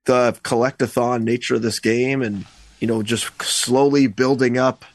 [0.06, 2.46] the collectathon nature of this game and,
[2.80, 4.86] you know, just slowly building up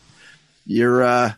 [0.67, 1.33] your uh,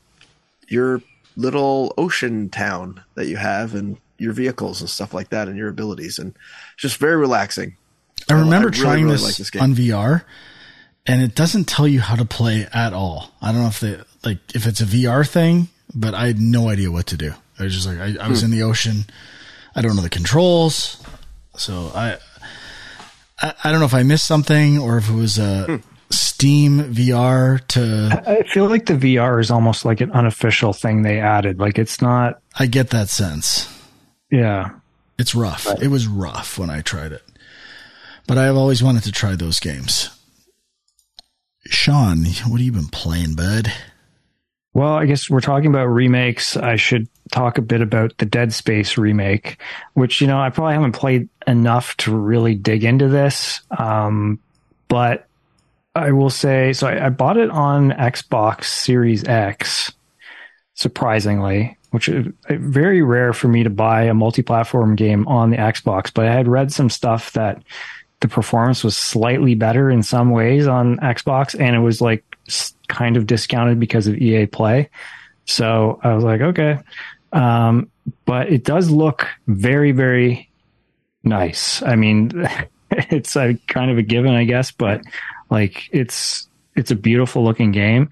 [0.68, 1.02] your
[1.36, 5.68] little ocean town that you have and your vehicles and stuff like that and your
[5.68, 6.34] abilities and
[6.76, 7.76] just very relaxing.
[8.28, 10.24] I remember I really, trying really this, like this on VR
[11.08, 13.30] and it doesn't tell you how to play at all.
[13.40, 16.68] I don't know if they like if it's a VR thing, but I had no
[16.68, 17.32] idea what to do.
[17.58, 18.46] I was just like I, I was hmm.
[18.46, 19.04] in the ocean.
[19.74, 21.02] I don't know the controls.
[21.56, 22.18] So I,
[23.40, 25.76] I, I don't know if I missed something or if it was a hmm.
[26.10, 28.22] Steam VR to.
[28.26, 31.58] I feel like the VR is almost like an unofficial thing they added.
[31.58, 32.40] Like it's not.
[32.58, 33.68] I get that sense.
[34.30, 34.70] Yeah.
[35.18, 35.66] It's rough.
[35.66, 35.82] Right.
[35.82, 37.22] It was rough when I tried it.
[38.26, 40.10] But I've always wanted to try those games.
[41.66, 43.72] Sean, what have you been playing, bud?
[44.74, 46.56] Well, I guess we're talking about remakes.
[46.56, 49.58] I should talk a bit about the Dead Space remake,
[49.94, 53.60] which, you know, I probably haven't played enough to really dig into this.
[53.76, 54.38] Um,
[54.88, 55.26] but
[55.94, 59.92] I will say, so I, I bought it on Xbox Series X,
[60.74, 66.12] surprisingly, which is very rare for me to buy a multi-platform game on the Xbox.
[66.12, 67.62] But I had read some stuff that
[68.20, 72.24] the performance was slightly better in some ways on Xbox, and it was like
[72.88, 74.90] kind of discounted because of EA Play.
[75.44, 76.78] So I was like, okay.
[77.32, 77.90] Um,
[78.24, 80.48] but it does look very, very
[81.22, 81.82] nice.
[81.82, 82.48] I mean,
[82.90, 85.02] it's a kind of a given, I guess, but
[85.50, 88.10] like it's it's a beautiful looking game,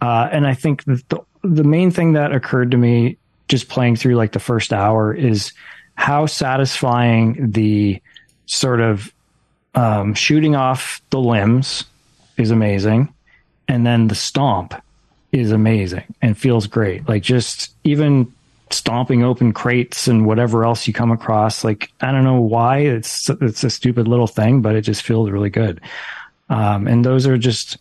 [0.00, 3.16] uh, and I think the the main thing that occurred to me
[3.48, 5.52] just playing through like the first hour is
[5.94, 8.00] how satisfying the
[8.46, 9.12] sort of
[9.74, 11.84] um, shooting off the limbs
[12.36, 13.12] is amazing,
[13.68, 14.74] and then the stomp
[15.32, 17.08] is amazing and feels great.
[17.08, 18.32] Like just even
[18.70, 21.64] stomping open crates and whatever else you come across.
[21.64, 25.30] Like I don't know why it's it's a stupid little thing, but it just feels
[25.30, 25.80] really good.
[26.48, 27.78] Um, and those are just,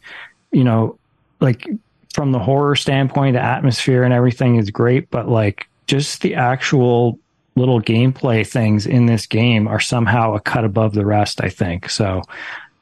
[0.52, 0.98] you know,
[1.40, 1.68] like
[2.14, 7.20] from the horror standpoint, the atmosphere and everything is great, but like just the actual
[7.56, 11.90] little gameplay things in this game are somehow a cut above the rest, I think.
[11.90, 12.22] So,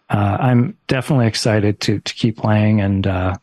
[0.09, 3.35] uh, I'm definitely excited to, to keep playing and, uh,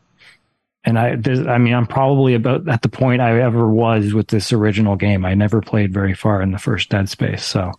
[0.85, 1.17] and I,
[1.51, 5.25] I mean, I'm probably about at the point I ever was with this original game.
[5.25, 7.43] I never played very far in the first Dead Space.
[7.43, 7.71] So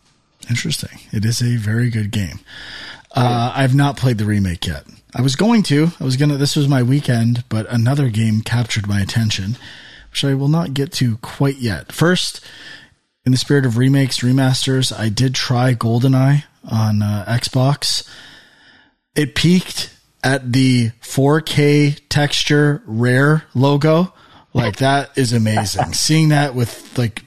[0.51, 0.99] interesting.
[1.13, 2.41] It is a very good game.
[3.15, 4.85] Uh, I've not played the remake yet.
[5.15, 5.93] I was going to.
[6.01, 6.37] I was gonna.
[6.37, 9.57] This was my weekend, but another game captured my attention,
[10.11, 11.93] which I will not get to quite yet.
[11.93, 12.45] First,
[13.25, 18.07] in the spirit of remakes, remasters, I did try GoldenEye on uh, Xbox.
[19.15, 24.13] It peaked at the 4K texture rare logo,
[24.53, 25.93] like that is amazing.
[25.93, 27.25] Seeing that with like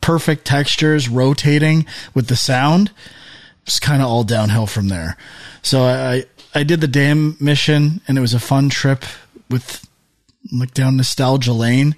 [0.00, 2.90] perfect textures rotating with the sound,
[3.64, 5.16] it's kind of all downhill from there.
[5.62, 6.24] So I
[6.54, 9.04] I did the dam mission and it was a fun trip
[9.48, 9.88] with
[10.52, 11.94] like down nostalgia lane.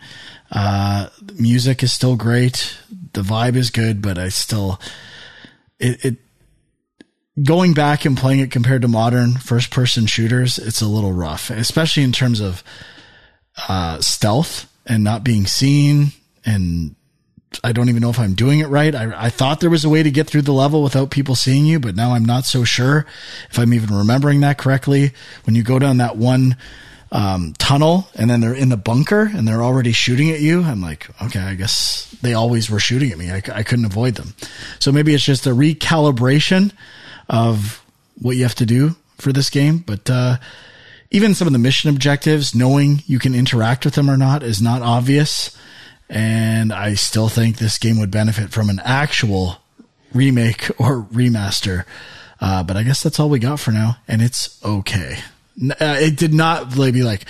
[0.51, 1.09] Uh,
[1.39, 2.77] music is still great.
[3.15, 4.81] The vibe is good, but I still
[5.79, 6.17] it, it
[7.43, 11.51] going back and playing it compared to modern first person shooters, it's a little rough,
[11.51, 12.63] especially in terms of
[13.69, 16.13] uh, stealth and not being seen.
[16.45, 16.95] And
[17.63, 18.95] I don't even know if I'm doing it right.
[18.95, 21.67] I, I thought there was a way to get through the level without people seeing
[21.67, 23.07] you, but now I'm not so sure
[23.51, 25.13] if I'm even remembering that correctly.
[25.45, 26.57] When you go down that one
[27.11, 30.63] um, tunnel and then they're in the bunker and they're already shooting at you.
[30.63, 33.31] I'm like, okay, I guess they always were shooting at me.
[33.31, 34.35] I, I couldn't avoid them.
[34.81, 36.73] So maybe it's just a recalibration
[37.29, 37.85] of
[38.21, 39.79] what you have to do for this game.
[39.79, 40.37] But, uh,
[41.11, 44.61] even some of the mission objectives, knowing you can interact with them or not is
[44.61, 45.57] not obvious.
[46.09, 49.59] And I still think this game would benefit from an actual
[50.13, 51.85] remake or remaster.
[52.41, 53.99] Uh, but I guess that's all we got for now.
[54.09, 55.19] And it's okay.
[55.63, 57.27] Uh, it did not be like,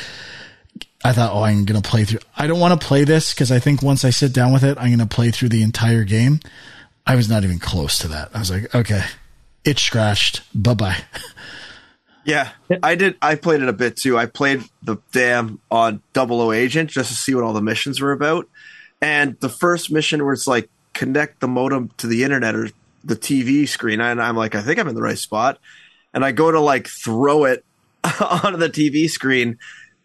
[1.04, 2.20] I thought, oh, I'm going to play through.
[2.34, 4.78] I don't want to play this because I think once I sit down with it,
[4.78, 6.40] I'm going to play through the entire game.
[7.06, 8.30] I was not even close to that.
[8.34, 9.02] I was like, okay,
[9.64, 10.42] it's scratched.
[10.54, 11.04] Bye bye.
[12.24, 12.50] Yeah,
[12.82, 13.16] I did.
[13.20, 14.16] I played it a bit too.
[14.16, 18.00] I played the dam on Double O Agent just to see what all the missions
[18.00, 18.48] were about.
[19.02, 22.70] And the first mission it's like connect the modem to the internet or
[23.04, 25.58] the TV screen, and I'm like, I think I'm in the right spot.
[26.14, 27.64] And I go to like throw it
[28.20, 29.58] onto the TV screen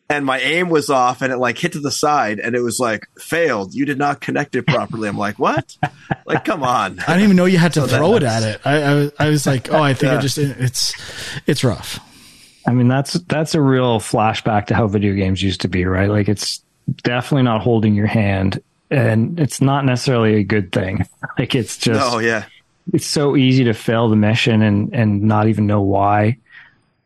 [0.09, 2.79] and my aim was off and it like hit to the side and it was
[2.79, 3.75] like failed.
[3.75, 5.07] You did not connect it properly.
[5.07, 5.77] I'm like, what?
[6.25, 6.99] like, come on.
[6.99, 8.61] I didn't even know you had to so throw it at it.
[8.65, 10.17] I, I, I, was like, oh, I think yeah.
[10.17, 11.99] I just, it's, it's rough.
[12.67, 16.09] I mean, that's, that's a real flashback to how video games used to be, right?
[16.09, 16.63] Like it's
[17.03, 21.05] definitely not holding your hand and it's not necessarily a good thing.
[21.37, 22.45] Like it's just, oh yeah,
[22.91, 26.37] it's so easy to fail the mission and, and not even know why.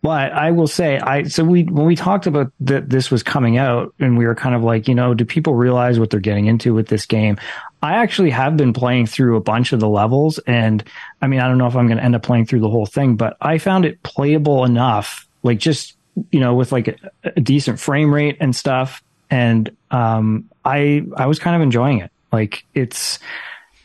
[0.03, 3.57] But I will say, I so we when we talked about that this was coming
[3.57, 6.47] out, and we were kind of like, you know, do people realize what they're getting
[6.47, 7.39] into with this game?
[7.81, 10.83] I actually have been playing through a bunch of the levels, and
[11.21, 12.85] I mean, I don't know if I'm going to end up playing through the whole
[12.85, 15.95] thing, but I found it playable enough, like just
[16.31, 21.27] you know, with like a, a decent frame rate and stuff, and um, I I
[21.27, 22.11] was kind of enjoying it.
[22.29, 23.19] Like it's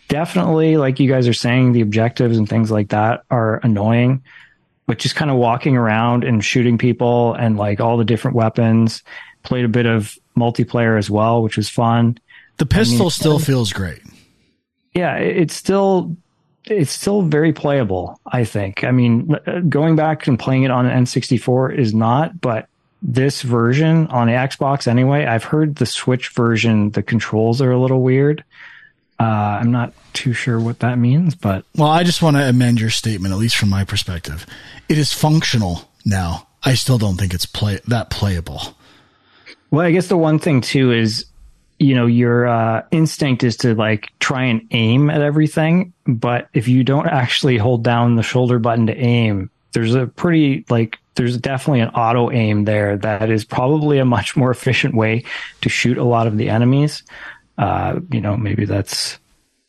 [0.08, 4.24] definitely like you guys are saying, the objectives and things like that are annoying
[4.88, 9.02] but just kind of walking around and shooting people and like all the different weapons.
[9.42, 12.18] Played a bit of multiplayer as well, which was fun.
[12.56, 14.00] The pistol I mean, still feels great.
[14.94, 16.16] Yeah, it's still
[16.64, 18.18] it's still very playable.
[18.26, 18.82] I think.
[18.82, 22.68] I mean, uh, going back and playing it on an N64 is not, but
[23.02, 25.26] this version on the Xbox anyway.
[25.26, 28.42] I've heard the Switch version, the controls are a little weird.
[29.20, 32.80] Uh, I'm not too sure what that means, but well, I just want to amend
[32.80, 34.46] your statement, at least from my perspective.
[34.88, 36.46] It is functional now.
[36.62, 38.60] I still don't think it's play that playable.
[39.70, 41.26] Well, I guess the one thing too is,
[41.78, 46.68] you know, your uh, instinct is to like try and aim at everything, but if
[46.68, 51.36] you don't actually hold down the shoulder button to aim, there's a pretty like there's
[51.36, 55.24] definitely an auto aim there that is probably a much more efficient way
[55.60, 57.02] to shoot a lot of the enemies.
[57.58, 59.18] Uh, you know, maybe that's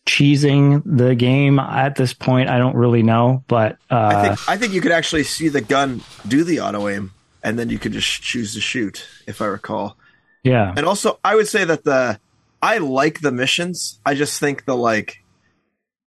[0.08, 2.50] cheesing the game at this point.
[2.50, 5.62] I don't really know, but uh, I think I think you could actually see the
[5.62, 7.12] gun do the auto aim,
[7.44, 9.98] and then you could just choose to shoot, if I recall.
[10.44, 12.20] Yeah, and also I would say that the
[12.62, 14.00] I like the missions.
[14.06, 15.24] I just think the like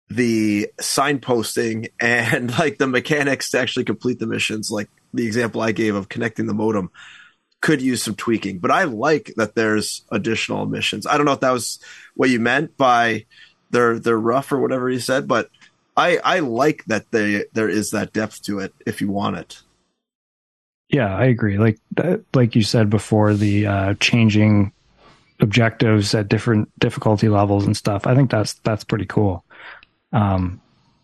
[0.09, 5.73] the signposting and like the mechanics to actually complete the missions, like the example I
[5.73, 6.91] gave of connecting the modem,
[7.63, 8.59] could use some tweaking.
[8.59, 11.07] But I like that there's additional missions.
[11.07, 11.79] I don't know if that was
[12.15, 13.25] what you meant by
[13.71, 15.49] they're they're rough or whatever you said, but
[15.97, 19.63] I I like that they there is that depth to it if you want it.
[20.91, 21.57] Yeah, I agree.
[21.57, 21.79] Like
[22.35, 24.73] like you said before, the uh, changing
[25.41, 28.07] objectives at different difficulty levels and stuff.
[28.07, 29.45] I think that's that's pretty cool.
[30.13, 30.61] Um,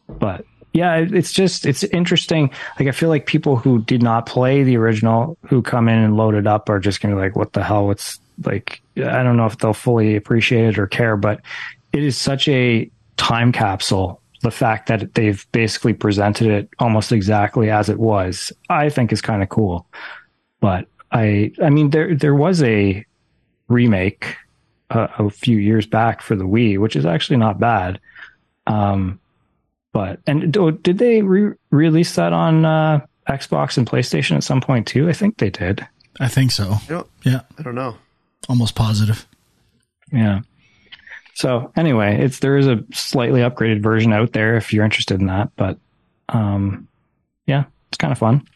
[0.08, 0.44] but
[0.78, 2.50] yeah, it's just it's interesting.
[2.78, 6.16] Like I feel like people who did not play the original who come in and
[6.16, 7.86] load it up are just gonna be like, "What the hell?
[7.86, 11.40] What's like?" I don't know if they'll fully appreciate it or care, but
[11.92, 14.20] it is such a time capsule.
[14.42, 19.20] The fact that they've basically presented it almost exactly as it was, I think, is
[19.20, 19.84] kind of cool.
[20.60, 23.04] But I, I mean, there there was a
[23.66, 24.36] remake
[24.90, 27.98] uh, a few years back for the Wii, which is actually not bad.
[28.68, 29.18] Um,
[29.92, 34.86] but and did they re- release that on uh, Xbox and PlayStation at some point
[34.86, 35.08] too?
[35.08, 35.86] I think they did.
[36.20, 36.76] I think so.
[36.90, 37.96] I Yeah, I don't know.
[38.48, 39.26] almost positive.
[40.12, 40.40] Yeah.
[41.34, 45.26] So anyway, it's there is a slightly upgraded version out there if you're interested in
[45.26, 45.78] that, but
[46.28, 46.88] um,
[47.46, 48.46] yeah, it's kind of fun.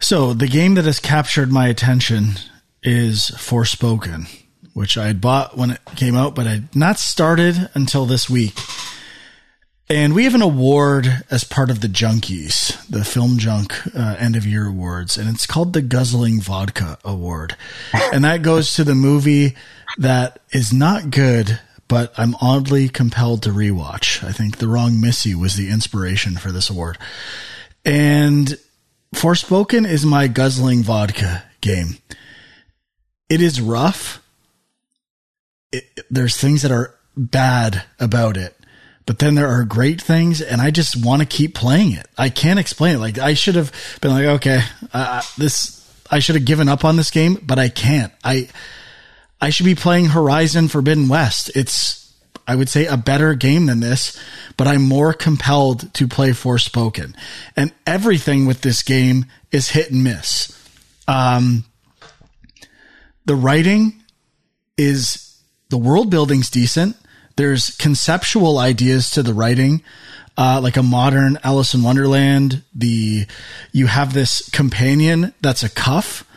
[0.00, 2.36] So the game that has captured my attention
[2.82, 4.26] is Forspoken,
[4.72, 8.30] which I had bought when it came out, but I had not started until this
[8.30, 8.58] week.
[9.90, 14.36] And we have an award as part of the Junkies, the Film Junk uh, End
[14.36, 17.56] of Year Awards, and it's called the Guzzling Vodka Award.
[18.12, 19.56] and that goes to the movie
[19.98, 24.22] that is not good, but I'm oddly compelled to rewatch.
[24.22, 26.96] I think The Wrong Missy was the inspiration for this award.
[27.84, 28.56] And
[29.12, 31.98] Forspoken is my guzzling vodka game.
[33.28, 34.22] It is rough.
[35.72, 38.56] It, there's things that are bad about it,
[39.10, 42.06] but then there are great things, and I just want to keep playing it.
[42.16, 42.98] I can't explain it.
[43.00, 44.60] Like I should have been like, okay,
[44.92, 48.12] uh, this I should have given up on this game, but I can't.
[48.22, 48.48] I
[49.40, 51.50] I should be playing Horizon Forbidden West.
[51.56, 52.14] It's
[52.46, 54.16] I would say a better game than this,
[54.56, 57.16] but I'm more compelled to play Forspoken.
[57.56, 60.56] And everything with this game is hit and miss.
[61.08, 61.64] Um,
[63.24, 64.04] the writing
[64.78, 65.36] is
[65.68, 66.94] the world building's decent.
[67.40, 69.82] There's conceptual ideas to the writing,
[70.36, 72.62] uh, like a modern Alice in Wonderland.
[72.74, 73.24] The
[73.72, 76.28] you have this companion that's a cuff.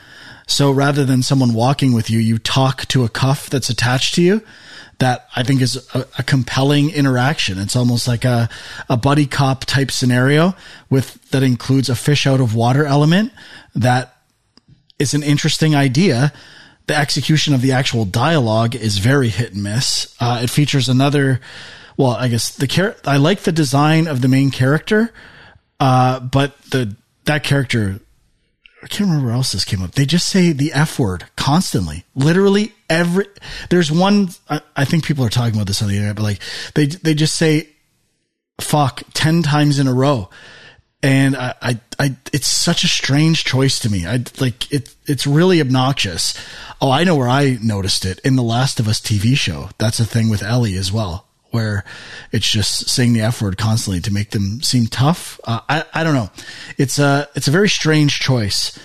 [0.48, 4.22] So rather than someone walking with you, you talk to a cuff that's attached to
[4.22, 4.44] you.
[5.00, 7.60] That I think is a, a compelling interaction.
[7.60, 8.48] It's almost like a,
[8.88, 10.56] a buddy cop type scenario
[10.90, 13.34] with that includes a fish out of water element
[13.76, 14.16] that
[15.00, 16.32] is an interesting idea.
[16.88, 20.16] The execution of the actual dialogue is very hit and miss.
[20.20, 21.40] Uh, it features another,
[21.96, 25.14] well, I guess the char- I like the design of the main character,
[25.80, 28.02] uh, but the that character,
[28.84, 29.92] I can't remember where else this came up.
[29.92, 33.28] They just say the F word constantly, literally every.
[33.70, 34.30] There's one.
[34.50, 36.40] I, I think people are talking about this on the internet, but like
[36.76, 37.70] they they just say
[38.60, 40.30] fuck 10 times in a row
[41.04, 44.08] and I, I, I, it's such a strange choice to me.
[44.08, 44.96] I like it.
[45.06, 46.34] It's really obnoxious.
[46.82, 49.70] Oh, I know where I noticed it in the Last of Us TV show.
[49.78, 51.84] That's a thing with Ellie as well, where
[52.32, 55.42] it's just saying the F word constantly to make them seem tough.
[55.44, 56.32] Uh, I, I don't know.
[56.78, 58.80] It's a, it's a very strange choice,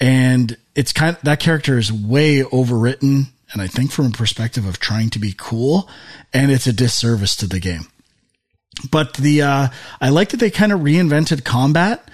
[0.00, 4.66] and it's kind of, that character is way overwritten, and I think from a perspective
[4.66, 5.86] of trying to be cool,
[6.32, 7.88] and it's a disservice to the game
[8.90, 9.68] but the uh
[10.00, 12.08] I like that they kind of reinvented combat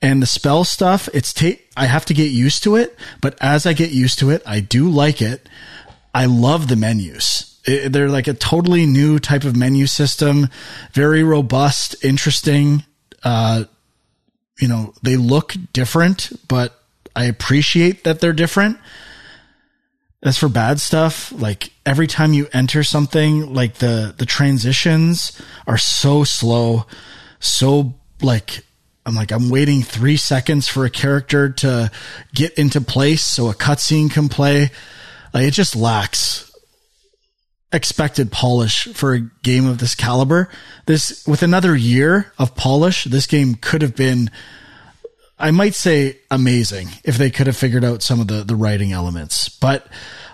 [0.00, 1.08] and the spell stuff.
[1.14, 4.30] It's take I have to get used to it, but as I get used to
[4.30, 5.48] it, I do like it.
[6.14, 7.60] I love the menus.
[7.64, 10.48] It, they're like a totally new type of menu system,
[10.92, 12.84] very robust, interesting.
[13.22, 13.64] Uh,
[14.58, 16.78] you know, they look different, but
[17.14, 18.78] I appreciate that they're different.
[20.24, 25.78] As for bad stuff, like every time you enter something, like the the transitions are
[25.78, 26.86] so slow,
[27.40, 28.64] so like
[29.04, 31.90] I'm like I'm waiting three seconds for a character to
[32.34, 34.70] get into place so a cutscene can play.
[35.34, 36.52] Like it just lacks
[37.72, 40.48] expected polish for a game of this caliber.
[40.86, 44.30] This with another year of polish, this game could have been
[45.42, 48.92] I might say amazing if they could have figured out some of the, the writing
[48.92, 49.48] elements.
[49.48, 49.88] But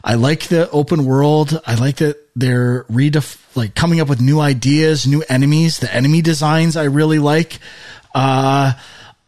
[0.04, 1.58] I like the open world.
[1.66, 5.78] I like that they're redef- like coming up with new ideas, new enemies.
[5.78, 7.58] The enemy designs I really like.
[8.14, 8.74] Uh,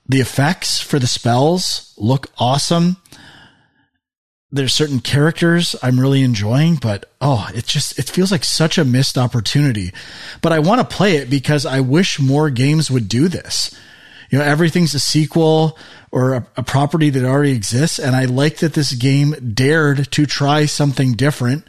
[0.06, 2.98] the effects for the spells look awesome.
[4.52, 8.84] There's certain characters I'm really enjoying, but oh, it just it feels like such a
[8.84, 9.92] missed opportunity.
[10.42, 13.74] But I want to play it because I wish more games would do this
[14.30, 15.76] you know everything's a sequel
[16.10, 20.26] or a, a, property that already exists and i like that this game dared to
[20.26, 21.64] try something different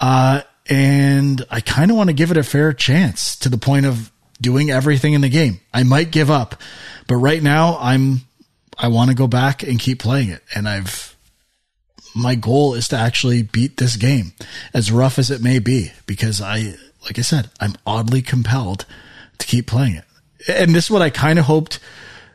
[0.00, 3.86] uh, and i kind of want to give it a fair chance to the point
[3.86, 5.58] of doing everything in the game.
[5.74, 6.54] I might give up
[7.08, 8.20] but right now i'm
[8.78, 11.16] i want to go back and keep playing it and i've
[12.14, 14.32] my goal is to actually beat this game
[14.72, 16.74] as rough as it may be because i
[17.04, 18.86] like i said i'm oddly compelled
[19.38, 20.04] to keep playing it
[20.46, 21.80] and this is what I kind of hoped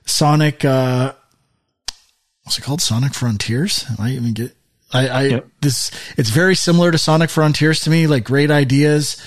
[0.06, 1.14] Sonic, uh,
[2.44, 2.82] what's it called?
[2.82, 3.86] Sonic Frontiers?
[3.90, 4.56] Am I even get,
[4.92, 5.48] I, I, yep.
[5.62, 9.24] this, it's very similar to Sonic Frontiers to me, like great ideas,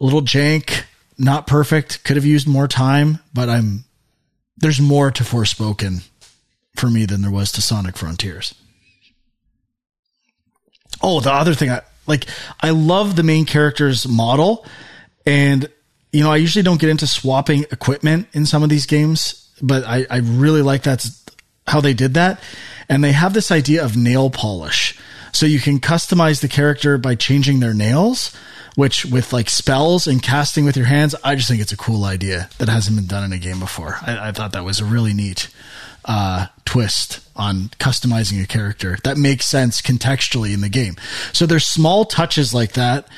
[0.00, 0.84] little jank,
[1.18, 3.84] not perfect, could have used more time, but I'm,
[4.58, 6.08] there's more to Forspoken
[6.76, 8.54] for me than there was to Sonic Frontiers.
[11.00, 12.26] Oh, the other thing I, like,
[12.60, 14.66] I love the main character's model
[15.26, 15.68] and
[16.12, 19.50] you know, I usually don't get into swapping equipment in some of these games.
[19.62, 21.24] but I, I really like that's
[21.66, 22.40] how they did that.
[22.88, 24.98] And they have this idea of nail polish.
[25.32, 28.36] So you can customize the character by changing their nails,
[28.74, 32.04] which with like spells and casting with your hands, I just think it's a cool
[32.04, 33.96] idea that hasn't been done in a game before.
[34.02, 35.48] I, I thought that was a really neat
[36.04, 40.96] uh, twist on customizing a character that makes sense contextually in the game.
[41.32, 43.08] So there's small touches like that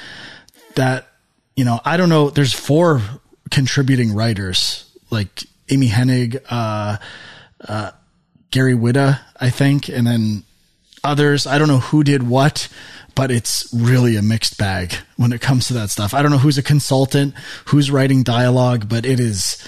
[0.76, 1.08] that
[1.56, 2.30] you know I don't know.
[2.30, 3.02] There's four
[3.50, 6.96] contributing writers like Amy Hennig, uh,
[7.66, 7.90] uh,
[8.50, 10.44] Gary Whitta, I think, and then
[11.02, 11.46] others.
[11.46, 12.68] I don't know who did what,
[13.14, 16.14] but it's really a mixed bag when it comes to that stuff.
[16.14, 17.34] I don't know who's a consultant,
[17.66, 19.62] who's writing dialogue, but it is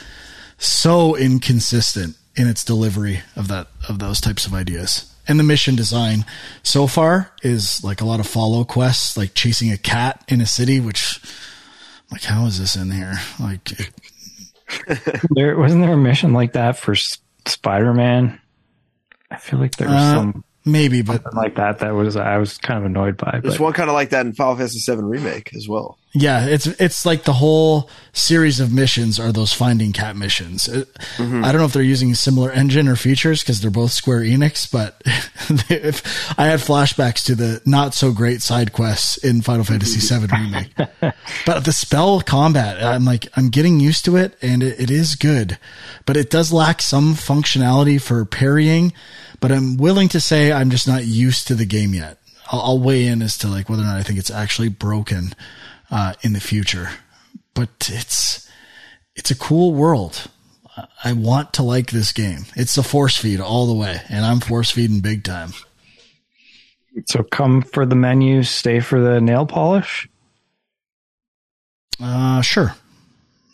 [0.58, 5.12] so inconsistent in its delivery of that of those types of ideas.
[5.28, 6.24] And the mission design
[6.62, 10.46] so far is like a lot of follow quests, like chasing a cat in a
[10.46, 11.20] city, which
[12.10, 13.14] like how is this in here?
[13.40, 13.70] Like
[15.30, 18.40] there wasn't there a mission like that for Spider Man.
[19.30, 21.80] I feel like there was uh, some maybe, but like that.
[21.80, 23.40] That was I was kind of annoyed by.
[23.42, 23.64] There's but.
[23.64, 25.98] one kind of like that in Final Fantasy VII Remake as well.
[26.18, 30.66] Yeah, it's it's like the whole series of missions are those finding cat missions.
[30.66, 31.44] mm-hmm.
[31.44, 34.20] I don't know if they're using a similar engine or features because they're both Square
[34.20, 35.02] Enix, but
[35.70, 36.02] if
[36.38, 40.72] I had flashbacks to the not so great side quests in Final Fantasy VII remake.
[41.44, 45.16] but the spell combat, I'm like I'm getting used to it, and it, it is
[45.16, 45.58] good,
[46.06, 48.94] but it does lack some functionality for parrying.
[49.38, 52.16] But I'm willing to say I'm just not used to the game yet.
[52.50, 55.34] I'll, I'll weigh in as to like whether or not I think it's actually broken
[55.90, 56.90] uh, in the future.
[57.54, 58.48] But it's
[59.14, 60.28] it's a cool world.
[61.02, 62.44] I want to like this game.
[62.54, 65.52] It's a force feed all the way, and I'm force feeding big time.
[67.06, 70.08] So come for the menu, stay for the nail polish.
[72.00, 72.74] Uh, sure,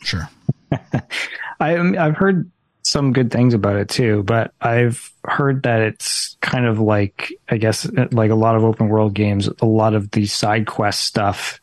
[0.03, 0.29] sure.
[1.61, 2.51] I I've heard
[2.83, 7.57] some good things about it too, but I've heard that it's kind of like I
[7.57, 11.61] guess like a lot of open world games, a lot of the side quest stuff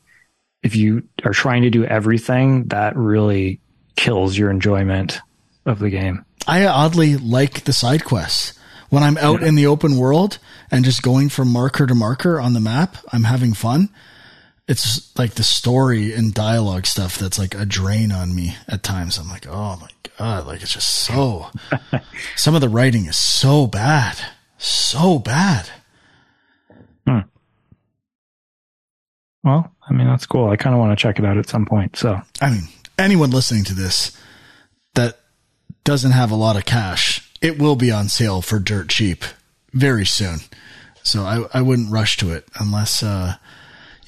[0.64, 3.62] if you are trying to do everything, that really
[3.96, 5.20] kills your enjoyment
[5.66, 6.26] of the game.
[6.48, 8.58] I oddly like the side quests.
[8.90, 10.40] When I'm out in the open world
[10.72, 13.90] and just going from marker to marker on the map, I'm having fun.
[14.68, 19.18] It's like the story and dialogue stuff that's like a drain on me at times.
[19.18, 21.48] I'm like, oh my God, like it's just so,
[22.36, 24.18] some of the writing is so bad,
[24.58, 25.70] so bad.
[27.06, 27.20] Hmm.
[29.44, 30.50] Well, I mean, that's cool.
[30.50, 31.96] I kind of want to check it out at some point.
[31.96, 32.64] So, I mean,
[32.98, 34.16] anyone listening to this
[34.96, 35.20] that
[35.84, 39.24] doesn't have a lot of cash, it will be on sale for dirt cheap
[39.74, 40.40] very soon.
[41.04, 43.36] So I, I wouldn't rush to it unless, uh,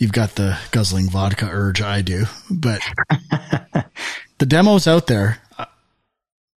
[0.02, 2.82] you've got the guzzling vodka urge I do, but
[4.40, 5.38] the demo's out there.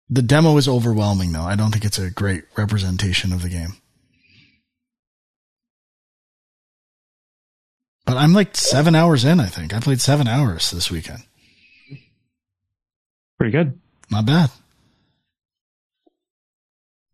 [0.08, 1.42] The demo is overwhelming though.
[1.42, 3.76] I don't think it's a great representation of the game.
[8.04, 9.74] But I'm like seven hours in, I think.
[9.74, 11.22] I played seven hours this weekend.
[13.38, 13.78] Pretty good.
[14.10, 14.50] Not bad.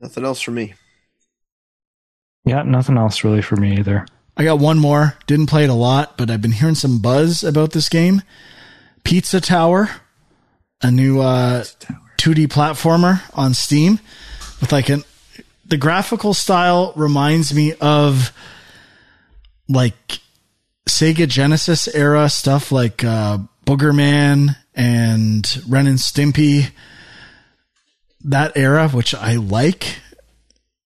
[0.01, 0.75] Nothing else for me.
[2.45, 4.07] Yeah, nothing else really for me either.
[4.37, 5.17] I got one more.
[5.27, 8.23] Didn't play it a lot, but I've been hearing some buzz about this game.
[9.05, 9.91] Pizza Tower,
[10.83, 11.65] a new uh,
[12.17, 14.01] 2D platformer on Steam
[14.61, 15.05] with like an
[15.67, 18.33] the graphical style reminds me of
[19.69, 20.19] like
[20.89, 26.71] Sega Genesis era stuff like uh, Boogerman and Ren and Stimpy.
[28.25, 29.97] That era, which I like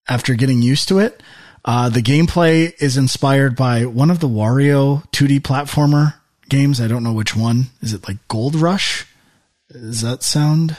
[0.07, 1.21] after getting used to it.
[1.63, 6.13] Uh, the gameplay is inspired by one of the Wario 2D platformer
[6.47, 6.79] games.
[6.79, 7.67] I don't know which one.
[7.81, 9.07] Is it like Gold Rush?
[9.71, 10.77] Does that sound?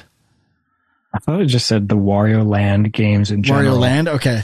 [1.12, 3.77] I thought it just said the Wario Land games in general.
[3.77, 4.43] Wario Land, okay.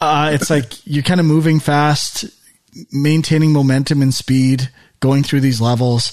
[0.00, 2.24] Uh, it's like you're kind of moving fast
[2.92, 4.70] maintaining momentum and speed
[5.00, 6.12] going through these levels.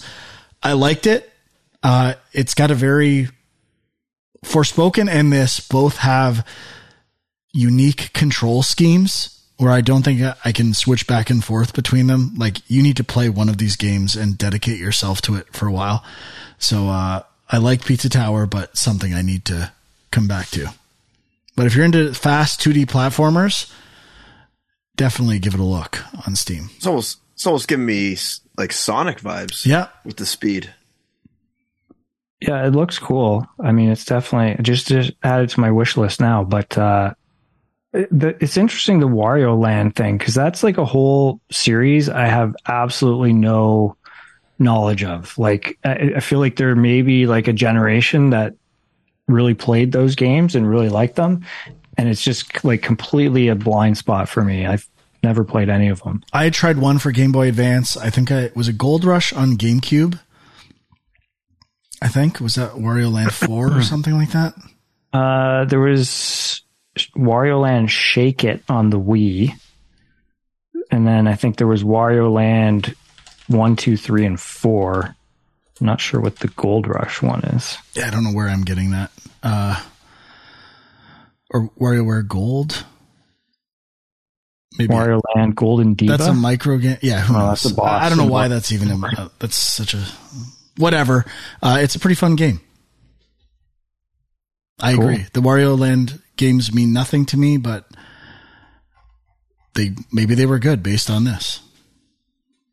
[0.62, 1.32] I liked it.
[1.84, 3.30] Uh, it's got a very
[4.46, 6.46] Forspoken and this both have
[7.54, 12.34] unique control schemes where I don't think I can switch back and forth between them.
[12.36, 15.68] Like you need to play one of these games and dedicate yourself to it for
[15.68, 16.04] a while.
[16.58, 19.72] So uh, I like Pizza Tower, but something I need to
[20.10, 20.74] come back to.
[21.56, 23.72] But if you're into fast 2D platformers,
[24.96, 26.70] definitely give it a look on Steam.
[26.76, 28.18] It's almost it's almost giving me
[28.58, 29.66] like Sonic vibes.
[29.66, 30.74] Yeah, with the speed.
[32.40, 33.46] Yeah, it looks cool.
[33.60, 36.44] I mean, it's definitely just just added to my wish list now.
[36.44, 37.14] But uh,
[37.94, 43.34] it's interesting the Wario Land thing because that's like a whole series I have absolutely
[43.34, 43.98] no
[44.58, 45.38] knowledge of.
[45.38, 48.56] Like, I, I feel like there may be like a generation that
[49.28, 51.46] really played those games and really liked them,
[51.98, 54.66] and it's just like completely a blind spot for me.
[54.66, 54.88] I've
[55.24, 56.24] never played any of them.
[56.34, 57.98] I tried one for Game Boy Advance.
[57.98, 60.20] I think I was a Gold Rush on GameCube.
[62.02, 64.56] I think was that Wario Land Four or something like that.
[65.14, 66.62] Uh, there was
[67.16, 69.52] Wario Land Shake It on the Wii,
[70.90, 72.96] and then I think there was Wario Land
[73.48, 75.16] one, two, three, and four.
[75.80, 77.78] I'm not sure what the Gold Rush one is.
[77.94, 79.12] Yeah, I don't know where I'm getting that.
[79.44, 79.82] Uh,
[81.52, 82.86] or WarioWare Gold.
[84.78, 86.18] Maybe Wario Land Golden Diva.
[86.18, 86.98] That's a micro game.
[87.02, 87.64] Yeah, who oh, knows?
[87.64, 90.04] That's a boss I don't know why that's even a, uh, that's such a
[90.78, 91.26] whatever.
[91.62, 92.62] Uh, it's a pretty fun game.
[94.80, 95.04] I cool.
[95.04, 95.26] agree.
[95.34, 97.86] The Wario Land games mean nothing to me, but
[99.74, 101.60] they maybe they were good based on this.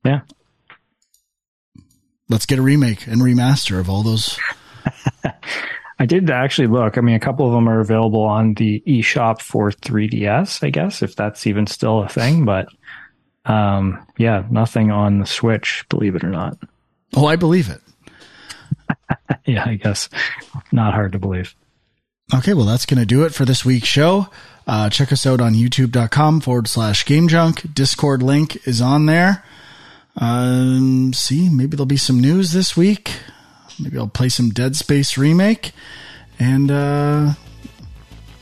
[0.05, 0.21] Yeah.
[2.29, 4.39] Let's get a remake and remaster of all those.
[5.99, 6.97] I did actually look.
[6.97, 11.03] I mean, a couple of them are available on the eShop for 3DS, I guess,
[11.03, 12.45] if that's even still a thing.
[12.45, 12.69] But
[13.45, 16.57] um, yeah, nothing on the Switch, believe it or not.
[17.17, 17.81] Oh, I believe it.
[19.45, 20.09] yeah, I guess
[20.71, 21.55] not hard to believe.
[22.35, 24.29] Okay, well, that's going to do it for this week's show.
[24.67, 27.73] Uh, check us out on youtube.com forward slash game junk.
[27.73, 29.43] Discord link is on there.
[30.17, 33.15] Um, see, maybe there'll be some news this week.
[33.81, 35.73] Maybe I'll play some Dead Space remake,
[36.39, 37.35] and uh,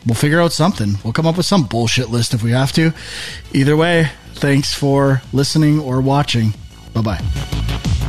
[0.06, 0.94] we'll figure out something.
[1.04, 2.92] We'll come up with some bullshit list if we have to.
[3.52, 6.54] Either way, thanks for listening or watching.
[6.94, 8.05] Bye bye.